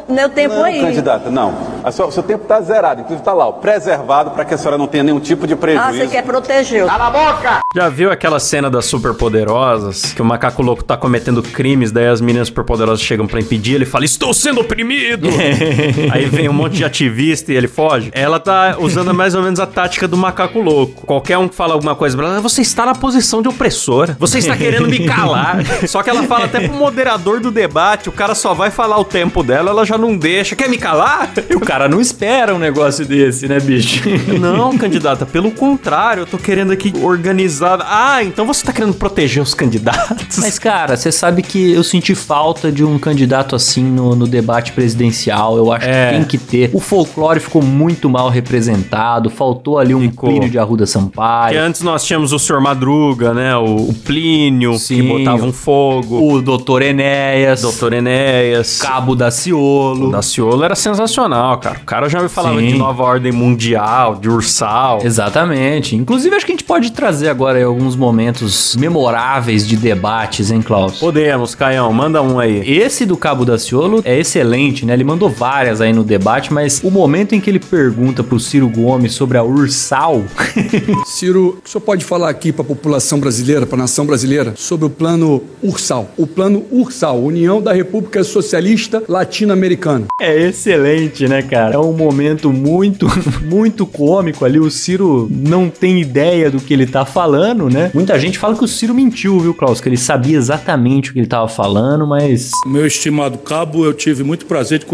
[0.07, 0.81] Meu tempo não, aí.
[0.81, 1.53] candidata, não.
[1.83, 4.57] A sua- O seu tempo está zerado, inclusive está lá, ó, preservado para que a
[4.57, 5.87] senhora não tenha nenhum tipo de prejuízo.
[5.89, 6.85] Ah, você quer proteger.
[6.85, 7.59] Cala a boca!
[7.73, 10.13] Já viu aquela cena das superpoderosas?
[10.13, 13.85] Que o macaco louco tá cometendo crimes, daí as meninas superpoderosas chegam pra impedir, ele
[13.85, 15.29] fala, estou sendo oprimido!
[16.11, 18.11] Aí vem um monte de ativista e ele foge.
[18.13, 21.05] Ela tá usando mais ou menos a tática do macaco louco.
[21.05, 24.15] Qualquer um que fala alguma coisa pra ela, você está na posição de opressora.
[24.19, 25.57] Você está querendo me calar.
[25.87, 29.05] Só que ela fala até pro moderador do debate, o cara só vai falar o
[29.05, 30.55] tempo dela, ela já não deixa.
[30.55, 31.29] Quer me calar?
[31.55, 34.03] O cara não espera um negócio desse, né, bicho?
[34.41, 37.79] Não, candidata, pelo contrário, eu tô querendo aqui organizar.
[37.87, 40.37] Ah, então você tá querendo proteger os candidatos.
[40.39, 44.73] Mas, cara, você sabe que eu senti falta de um candidato assim no, no debate
[44.73, 45.55] presidencial.
[45.55, 46.09] Eu acho É.
[46.09, 46.69] que tem que ter.
[46.73, 49.29] O folclore ficou muito mal representado.
[49.29, 50.29] Faltou ali um Ficou.
[50.29, 51.57] Plínio de Arruda Porque Sampaio.
[51.61, 52.59] antes nós tínhamos o Sr.
[52.59, 53.55] Madruga, né?
[53.55, 56.33] O, o Plínio, que Sim, botava um fogo.
[56.33, 57.61] O Doutor Enéas.
[57.61, 58.79] Doutor Enéas.
[58.79, 60.09] Cabo Daciolo.
[60.09, 61.79] O Daciolo era sensacional, cara.
[61.79, 62.67] O cara já me falava Sim.
[62.67, 64.99] de nova ordem mundial, de ursal.
[65.03, 65.95] Exatamente.
[65.95, 70.61] Inclusive, acho que a gente pode trazer agora aí alguns momentos memoráveis de debates, hein,
[70.61, 70.99] Klaus?
[70.99, 72.59] Podemos, Caião, manda um aí.
[72.69, 74.93] Esse do Cabo Daciolo é excelente, né?
[74.93, 78.67] Ele mandou várias aí no debate, mas o momento em que ele pergunta pro Ciro
[78.67, 80.23] Gomes sobre a Ursal.
[81.05, 84.85] Ciro, o senhor pode falar aqui para a população brasileira, para a nação brasileira, sobre
[84.85, 86.09] o plano Ursal.
[86.17, 90.05] O plano Ursal, União da República Socialista Latino-Americana.
[90.19, 91.75] É excelente, né, cara?
[91.75, 93.05] É um momento muito,
[93.43, 94.57] muito cômico ali.
[94.57, 97.91] O Ciro não tem ideia do que ele tá falando, né?
[97.93, 99.81] Muita gente fala que o Ciro mentiu, viu, Klaus?
[99.81, 102.51] Que ele sabia exatamente o que ele tava falando, mas.
[102.65, 104.85] Meu estimado cabo, eu tive muito prazer de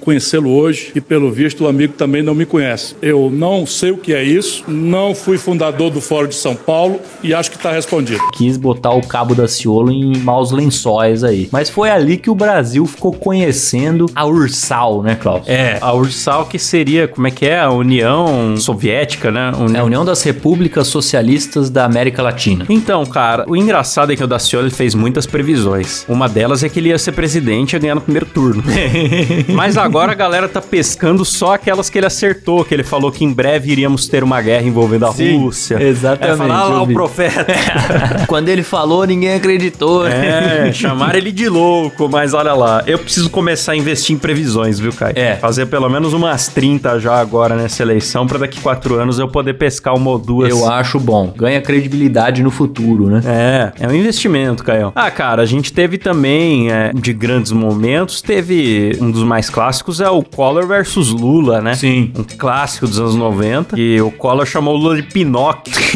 [0.00, 2.94] conhecê-lo hoje e, pelo visto, o amigo também não me conhece.
[3.02, 7.00] Eu não sei o que é isso, não fui fundador do Fórum de São Paulo
[7.22, 8.20] e acho que está respondido.
[8.32, 11.48] Quis botar o Cabo Daciolo em maus lençóis aí.
[11.50, 15.42] Mas foi ali que o Brasil ficou conhecendo a Ursal, né, Klaus?
[15.48, 17.58] É, a Ursal que seria, como é que é?
[17.60, 19.52] A União Soviética, né?
[19.74, 22.64] É a União das Repúblicas Socialistas da América Latina.
[22.68, 26.04] Então, cara, o engraçado é que o Daciolo fez muitas previsões.
[26.08, 28.62] Uma delas é que ele ia ser presidente e ia ganhar no primeiro turno.
[29.54, 33.24] Mas agora a galera tá pescando só aquelas que ele acertou, que ele falou que
[33.24, 35.82] em breve iríamos ter uma guerra envolvendo a Sim, Rússia.
[35.82, 37.46] exatamente, É, falar, ah lá o profeta.
[38.26, 40.06] Quando ele falou, ninguém acreditou.
[40.06, 44.78] É, chamaram ele de louco, mas olha lá, eu preciso começar a investir em previsões,
[44.78, 45.14] viu, Caio?
[45.16, 45.36] É.
[45.36, 49.54] Fazer pelo menos umas 30 já agora nessa eleição, pra daqui quatro anos eu poder
[49.54, 50.50] pescar uma ou duas.
[50.50, 51.32] Eu acho bom.
[51.36, 53.22] Ganha credibilidade no futuro, né?
[53.24, 54.92] É, é um investimento, Caio.
[54.94, 60.00] Ah, cara, a gente teve também, é, de grandes momentos, teve um dos mais clássicos,
[60.00, 61.74] é o Collor versus Lula, né?
[61.74, 62.12] Sim.
[62.16, 65.72] Um clássico dos anos 90, e o Collor chamou o Lula de Pinóquio.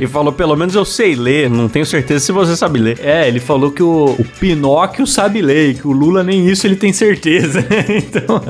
[0.00, 2.98] e, e falou, pelo menos eu sei ler, não tenho certeza se você sabe ler.
[3.02, 6.76] É, ele falou que o, o Pinóquio sabe ler, que o Lula nem isso ele
[6.76, 7.64] tem certeza.
[8.08, 8.42] então,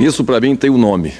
[0.00, 1.12] Isso pra mim tem um nome.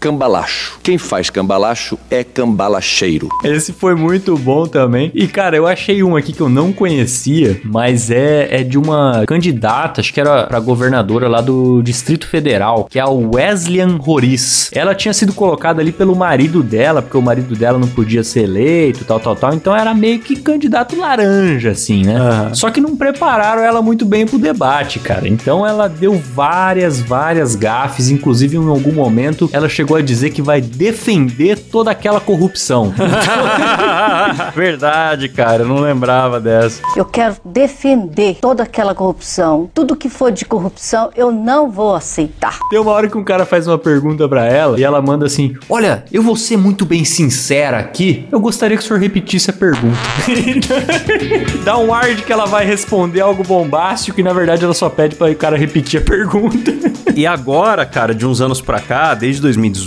[0.00, 0.78] Cambalacho.
[0.82, 3.28] Quem faz cambalacho é cambalacheiro.
[3.44, 5.10] esse foi muito bom também.
[5.14, 9.24] E, cara, eu achei um aqui que eu não conhecia, mas é, é de uma
[9.26, 14.70] candidata, acho que era pra governadora lá do Distrito Federal, que é a Wesleyan Roriz.
[14.72, 18.44] Ela tinha sido colocada ali pelo marido dela, porque o marido dela não podia ser
[18.44, 19.54] eleito, tal, tal, tal.
[19.54, 22.16] Então era meio que candidato laranja, assim, né?
[22.16, 22.54] Aham.
[22.54, 25.28] Só que não prepararam ela muito bem pro debate, cara.
[25.28, 30.42] Então ela deu várias, várias gafes, inclusive em algum momento ela chegou a dizer que
[30.42, 32.92] vai defender toda aquela corrupção.
[34.54, 36.80] Verdade, cara, eu não lembrava dessa.
[36.96, 39.70] Eu quero defender toda aquela corrupção.
[39.72, 42.58] Tudo que for de corrupção, eu não vou aceitar.
[42.70, 45.56] Tem uma hora que um cara faz uma pergunta pra ela e ela manda assim:
[45.68, 48.26] Olha, eu vou ser muito bem sincera aqui.
[48.30, 49.98] Eu gostaria que o senhor repetisse a pergunta.
[51.64, 54.88] Dá um ar de que ela vai responder algo bombástico e na verdade ela só
[54.88, 56.72] pede para o cara repetir a pergunta.
[57.14, 59.77] E agora, cara, de uns anos pra cá, desde 2018,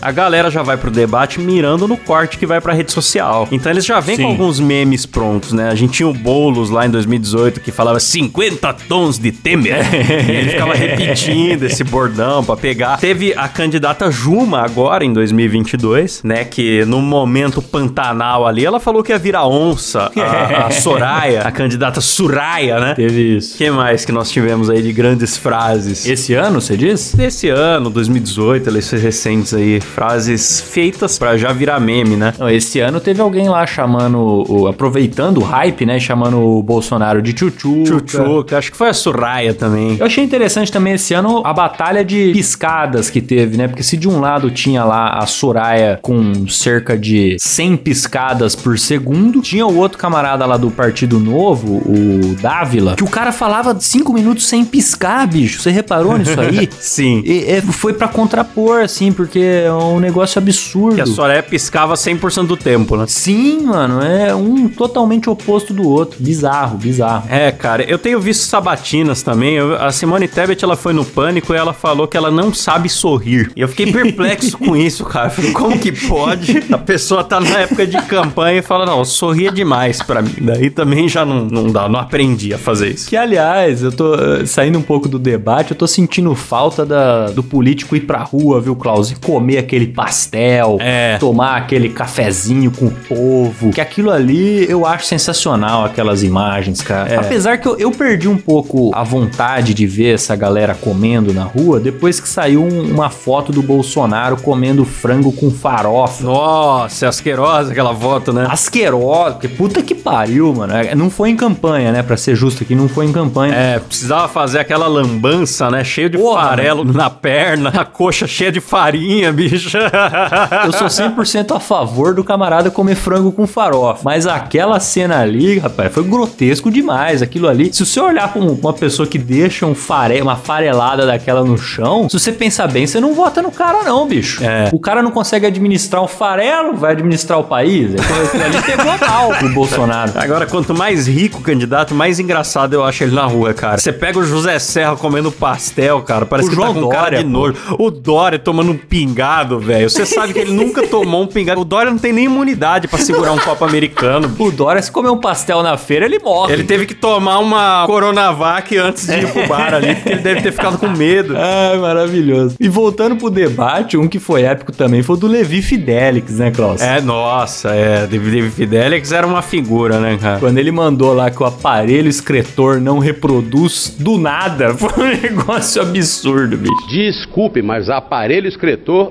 [0.00, 3.48] a galera já vai pro debate mirando no corte que vai pra rede social.
[3.50, 5.68] Então eles já vêm com alguns memes prontos, né?
[5.68, 9.82] A gente tinha o Boulos lá em 2018 que falava 50 tons de Temer.
[10.22, 12.98] E ele ficava repetindo esse bordão pra pegar.
[12.98, 16.44] Teve a candidata Juma agora em 2022, né?
[16.44, 20.10] Que no momento Pantanal ali, ela falou que ia virar onça.
[20.16, 22.94] A, a Soraya, a candidata Suraya, né?
[22.94, 23.54] Teve isso.
[23.54, 26.06] O que mais que nós tivemos aí de grandes frases?
[26.06, 27.14] Esse ano, você diz?
[27.14, 32.34] Desse ano, 2018, eleições recentes aí, frases feitas pra já virar meme, né?
[32.38, 34.18] Não, esse ano teve alguém lá chamando,
[34.48, 35.98] o- aproveitando o hype, né?
[35.98, 37.84] Chamando o Bolsonaro de Chuchu.
[37.86, 39.96] Chuchuca, acho que foi a Suraya também.
[39.98, 43.68] Eu achei interessante também esse ano a batalha de piscadas que teve, né?
[43.68, 48.78] Porque se de um lado tinha lá a Soraya com cerca de 100 piscadas por
[48.78, 53.76] segundo, tinha o outro camarada lá do Partido Novo, o Dávila, que o cara falava
[53.78, 55.60] 5 minutos sem piscar, bicho.
[55.60, 56.68] Você reparou nisso aí?
[56.78, 57.22] Sim.
[57.24, 60.96] E, é, foi pra contrapor, assim, porque é um negócio absurdo.
[60.96, 63.04] Que a Soraya piscava 100% do tempo, né?
[63.08, 66.16] Sim, mano, é um totalmente oposto do outro.
[66.20, 67.26] Bizarro, bizarro.
[67.30, 69.54] É, cara, eu tenho visto sabatinas também.
[69.54, 72.88] Eu- a Simone Tebet, ela foi no pânico e ela falou que ela não sabe
[72.88, 73.50] sorrir.
[73.56, 75.28] E eu fiquei perplexo com isso, cara.
[75.28, 76.64] Eu Falei, como que pode?
[76.72, 80.34] A pessoa tá na época de campanha e fala, não, sorria demais pra mim.
[80.40, 83.08] Daí também já não, não dá, não aprendi a fazer isso.
[83.08, 87.26] Que, aliás, eu tô eh, saindo um pouco do debate, eu tô sentindo falta da,
[87.28, 89.11] do político ir pra rua, viu, Klaus?
[89.12, 91.16] E comer aquele pastel, É.
[91.18, 93.70] tomar aquele cafezinho com o povo.
[93.70, 97.10] Que aquilo ali eu acho sensacional, aquelas imagens, cara.
[97.12, 97.16] É.
[97.16, 101.44] Apesar que eu, eu perdi um pouco a vontade de ver essa galera comendo na
[101.44, 106.24] rua depois que saiu um- uma foto do Bolsonaro comendo frango com farofa.
[106.24, 108.46] Nossa, é asquerosa aquela foto, né?
[108.48, 110.72] Asquerosa, que puta que pariu, mano.
[110.74, 112.02] É, Não foi em campanha, né?
[112.02, 113.54] Pra ser justo aqui, não foi em campanha.
[113.54, 115.82] É, precisava fazer aquela lambança, né?
[115.84, 119.01] Cheio de Porra, farelo na perna, a coxa cheia de farinha,
[119.34, 119.76] bicho.
[120.64, 124.00] Eu sou 100% a favor do camarada comer frango com farofa.
[124.04, 127.22] Mas aquela cena ali, rapaz, foi grotesco demais.
[127.22, 127.72] Aquilo ali.
[127.72, 131.56] Se você olhar pra um- uma pessoa que deixa um fare, uma farelada daquela no
[131.58, 134.42] chão, se você pensar bem, você não vota no cara, não, bicho.
[134.44, 134.68] É.
[134.72, 137.94] O cara não consegue administrar o farelo, vai administrar o país.
[137.94, 140.12] Aquilo aquilo ali pegou mal o Bolsonaro.
[140.16, 143.78] Agora, quanto mais rico o candidato, mais engraçado eu acho ele na rua, cara.
[143.78, 147.02] Você pega o José Serra comendo pastel, cara, parece O que João tá com cara
[147.02, 147.30] Dória, de pô.
[147.30, 147.54] nojo.
[147.78, 149.88] O Dória tomando um pingado, velho.
[149.88, 151.60] Você sabe que ele nunca tomou um pingado.
[151.60, 154.34] O Dória não tem nem imunidade pra segurar um copo americano.
[154.38, 156.52] O Dória, se comer um pastel na feira, ele morre.
[156.52, 160.42] Ele teve que tomar uma Coronavac antes de ir pro bar ali, porque ele deve
[160.42, 161.34] ter ficado com medo.
[161.36, 162.56] Ai, maravilhoso.
[162.58, 166.50] E voltando pro debate, um que foi épico também foi o do Levi Fidelix, né,
[166.50, 166.80] Klaus?
[166.80, 168.06] É, nossa, é.
[168.06, 170.38] David Fidelix era uma figura, né, cara?
[170.38, 175.82] Quando ele mandou lá que o aparelho excretor não reproduz do nada, foi um negócio
[175.82, 176.72] absurdo, bicho.
[176.88, 178.48] Desculpe, mas aparelho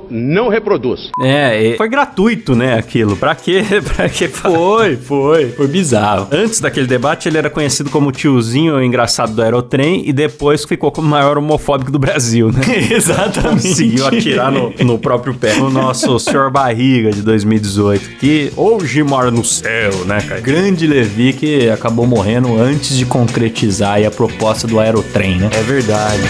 [0.10, 1.12] não reproduz.
[1.22, 3.16] É, e foi gratuito, né, aquilo.
[3.16, 3.64] Pra quê?
[3.96, 4.28] pra quê?
[4.28, 6.28] Foi, foi, foi bizarro.
[6.32, 10.92] Antes daquele debate, ele era conhecido como o tiozinho engraçado do Aerotrem e depois ficou
[10.92, 12.62] como o maior homofóbico do Brasil, né?
[12.92, 13.68] Exatamente.
[13.68, 15.56] Conseguiu atirar no, no próprio pé.
[15.56, 20.42] O nosso Senhor Barriga de 2018, que hoje mora no céu, né, cara?
[20.42, 25.50] Grande Levi que acabou morrendo antes de concretizar aí a proposta do aerotrem, né?
[25.54, 26.22] É verdade.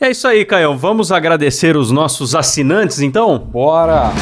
[0.00, 0.76] É isso aí, Caio.
[0.76, 3.38] Vamos agradecer os nossos assinantes, então?
[3.38, 4.12] Bora!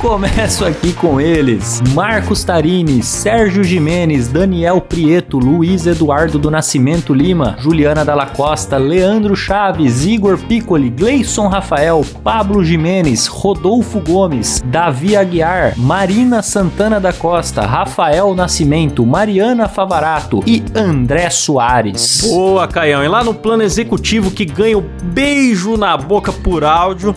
[0.00, 7.54] Começo aqui com eles: Marcos Tarini, Sérgio Jimenez, Daniel Prieto, Luiz Eduardo do Nascimento Lima,
[7.58, 15.74] Juliana Dalla Costa, Leandro Chaves, Igor Piccoli, Gleison Rafael, Pablo Jimenez, Rodolfo Gomes, Davi Aguiar,
[15.76, 22.22] Marina Santana da Costa, Rafael Nascimento, Mariana Favarato e André Soares.
[22.22, 23.04] Boa, Caião.
[23.04, 27.14] E lá no plano executivo que ganha o beijo na boca por áudio.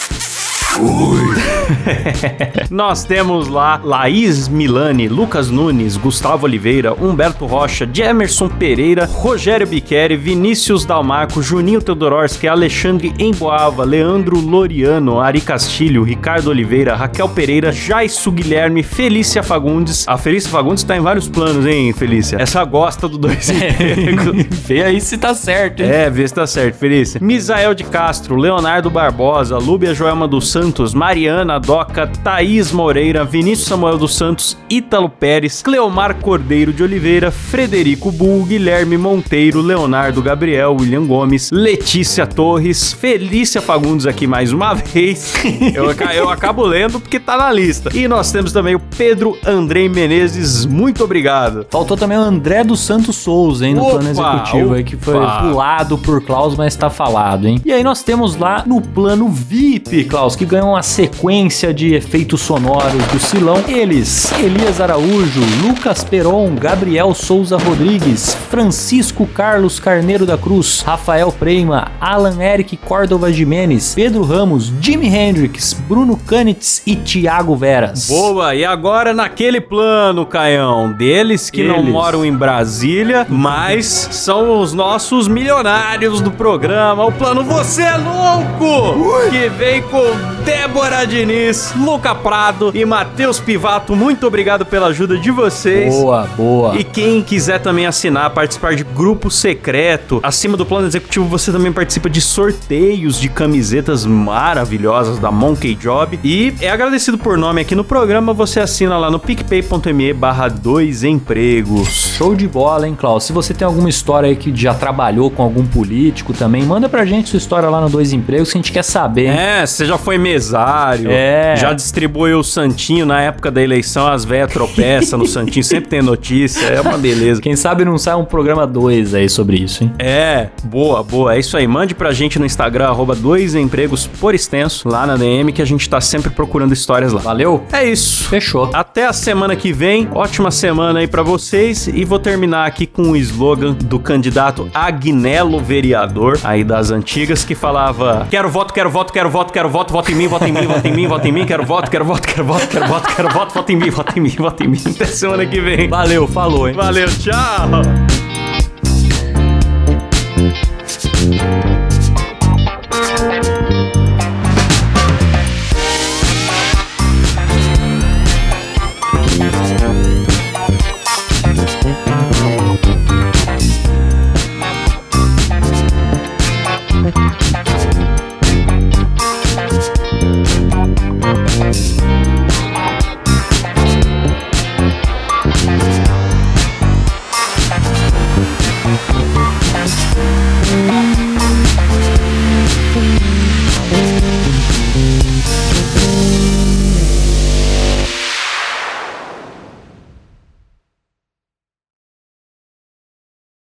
[2.69, 10.15] Nós temos lá Laís Milani, Lucas Nunes, Gustavo Oliveira, Humberto Rocha, Jemerson Pereira, Rogério Biqueri,
[10.15, 18.31] Vinícius Dalmarco, Juninho Teodorowski, Alexandre Emboava, Leandro Loriano, Ari Castilho, Ricardo Oliveira, Raquel Pereira, Jaisso
[18.31, 20.05] Guilherme, Felícia Fagundes.
[20.07, 22.37] A Felícia Fagundes tá em vários planos, hein, Felícia?
[22.39, 24.45] Essa gosta do dois empregos.
[24.65, 25.89] Vê aí se tá certo, hein?
[25.89, 27.19] É, vê se tá certo, Felícia.
[27.21, 33.67] Misael de Castro, Leonardo Barbosa, Lúbia Joelma dos Santos, Santos, Mariana Doca, Thaís Moreira, Vinícius
[33.67, 40.77] Samuel dos Santos, Ítalo Pérez, Cleomar Cordeiro de Oliveira, Frederico Bull, Guilherme Monteiro, Leonardo Gabriel,
[40.79, 45.33] William Gomes, Letícia Torres, Felícia Fagundes aqui mais uma vez.
[45.75, 47.89] eu, eu acabo lendo porque tá na lista.
[47.93, 51.67] E nós temos também o Pedro Andrei Menezes, muito obrigado.
[51.69, 54.75] Faltou também o André dos Santos Souza, hein, no opa, plano executivo opa.
[54.75, 57.59] aí, que foi pulado por Klaus, mas tá falado, hein?
[57.65, 62.41] E aí nós temos lá no plano VIP, Klaus, que ganhou uma sequência de efeitos
[62.41, 63.63] sonoros do Silão.
[63.67, 71.91] Eles, Elias Araújo, Lucas Peron, Gabriel Souza Rodrigues, Francisco Carlos Carneiro da Cruz, Rafael Preima,
[71.99, 78.07] Alan Eric Córdova Jimenez, Pedro Ramos, Jimi Hendrix, Bruno Canitz e Thiago Veras.
[78.07, 81.75] Boa, e agora naquele plano, Caião, deles que Eles.
[81.75, 87.97] não moram em Brasília, mas são os nossos milionários do programa, o plano Você é
[87.97, 89.31] Louco, Ui.
[89.31, 93.95] que vem com Débora Diniz, Luca Prado e Matheus Pivato.
[93.95, 95.93] Muito obrigado pela ajuda de vocês.
[95.93, 96.75] Boa, boa.
[96.77, 101.71] E quem quiser também assinar, participar de grupo secreto, acima do plano executivo você também
[101.71, 106.19] participa de sorteios de camisetas maravilhosas da Monkey Job.
[106.23, 111.05] E é agradecido por nome aqui no programa, você assina lá no picpay.me barra dois
[111.05, 111.87] empregos.
[112.17, 113.23] Show de bola, hein, Klaus?
[113.23, 117.05] Se você tem alguma história aí que já trabalhou com algum político também, manda pra
[117.05, 119.27] gente sua história lá no Dois Empregos que a gente quer saber.
[119.27, 119.37] Hein?
[119.37, 121.55] É, você já foi mesário, é.
[121.55, 126.01] já distribuiu o Santinho na época da eleição, as velhas tropeçam no Santinho, sempre tem
[126.01, 127.39] notícia, é uma beleza.
[127.39, 129.93] Quem sabe não sai um programa 2 aí sobre isso, hein?
[129.99, 131.67] É, boa, boa, é isso aí.
[131.67, 135.65] Mande pra gente no Instagram, arroba dois empregos por extenso, lá na DM, que a
[135.65, 137.21] gente tá sempre procurando histórias lá.
[137.21, 137.63] Valeu?
[137.71, 138.27] É isso.
[138.29, 138.69] Fechou.
[138.73, 143.11] Até a semana que vem, ótima semana aí para vocês e vou terminar aqui com
[143.11, 149.13] o slogan do candidato Agnello Vereador, aí das antigas, que falava: Quero voto, quero voto,
[149.13, 151.31] quero voto, quero voto, voto em mim, voto em mim, voto em mim, voto em
[151.31, 154.17] mim, quero voto, quero voto, quero voto, quero voto, quero voto, voto em mim, voto
[154.17, 154.81] em mim, voto em mim.
[154.85, 155.87] Até semana que vem.
[155.89, 156.75] Valeu, falou, hein?
[156.75, 158.22] Valeu, tchau!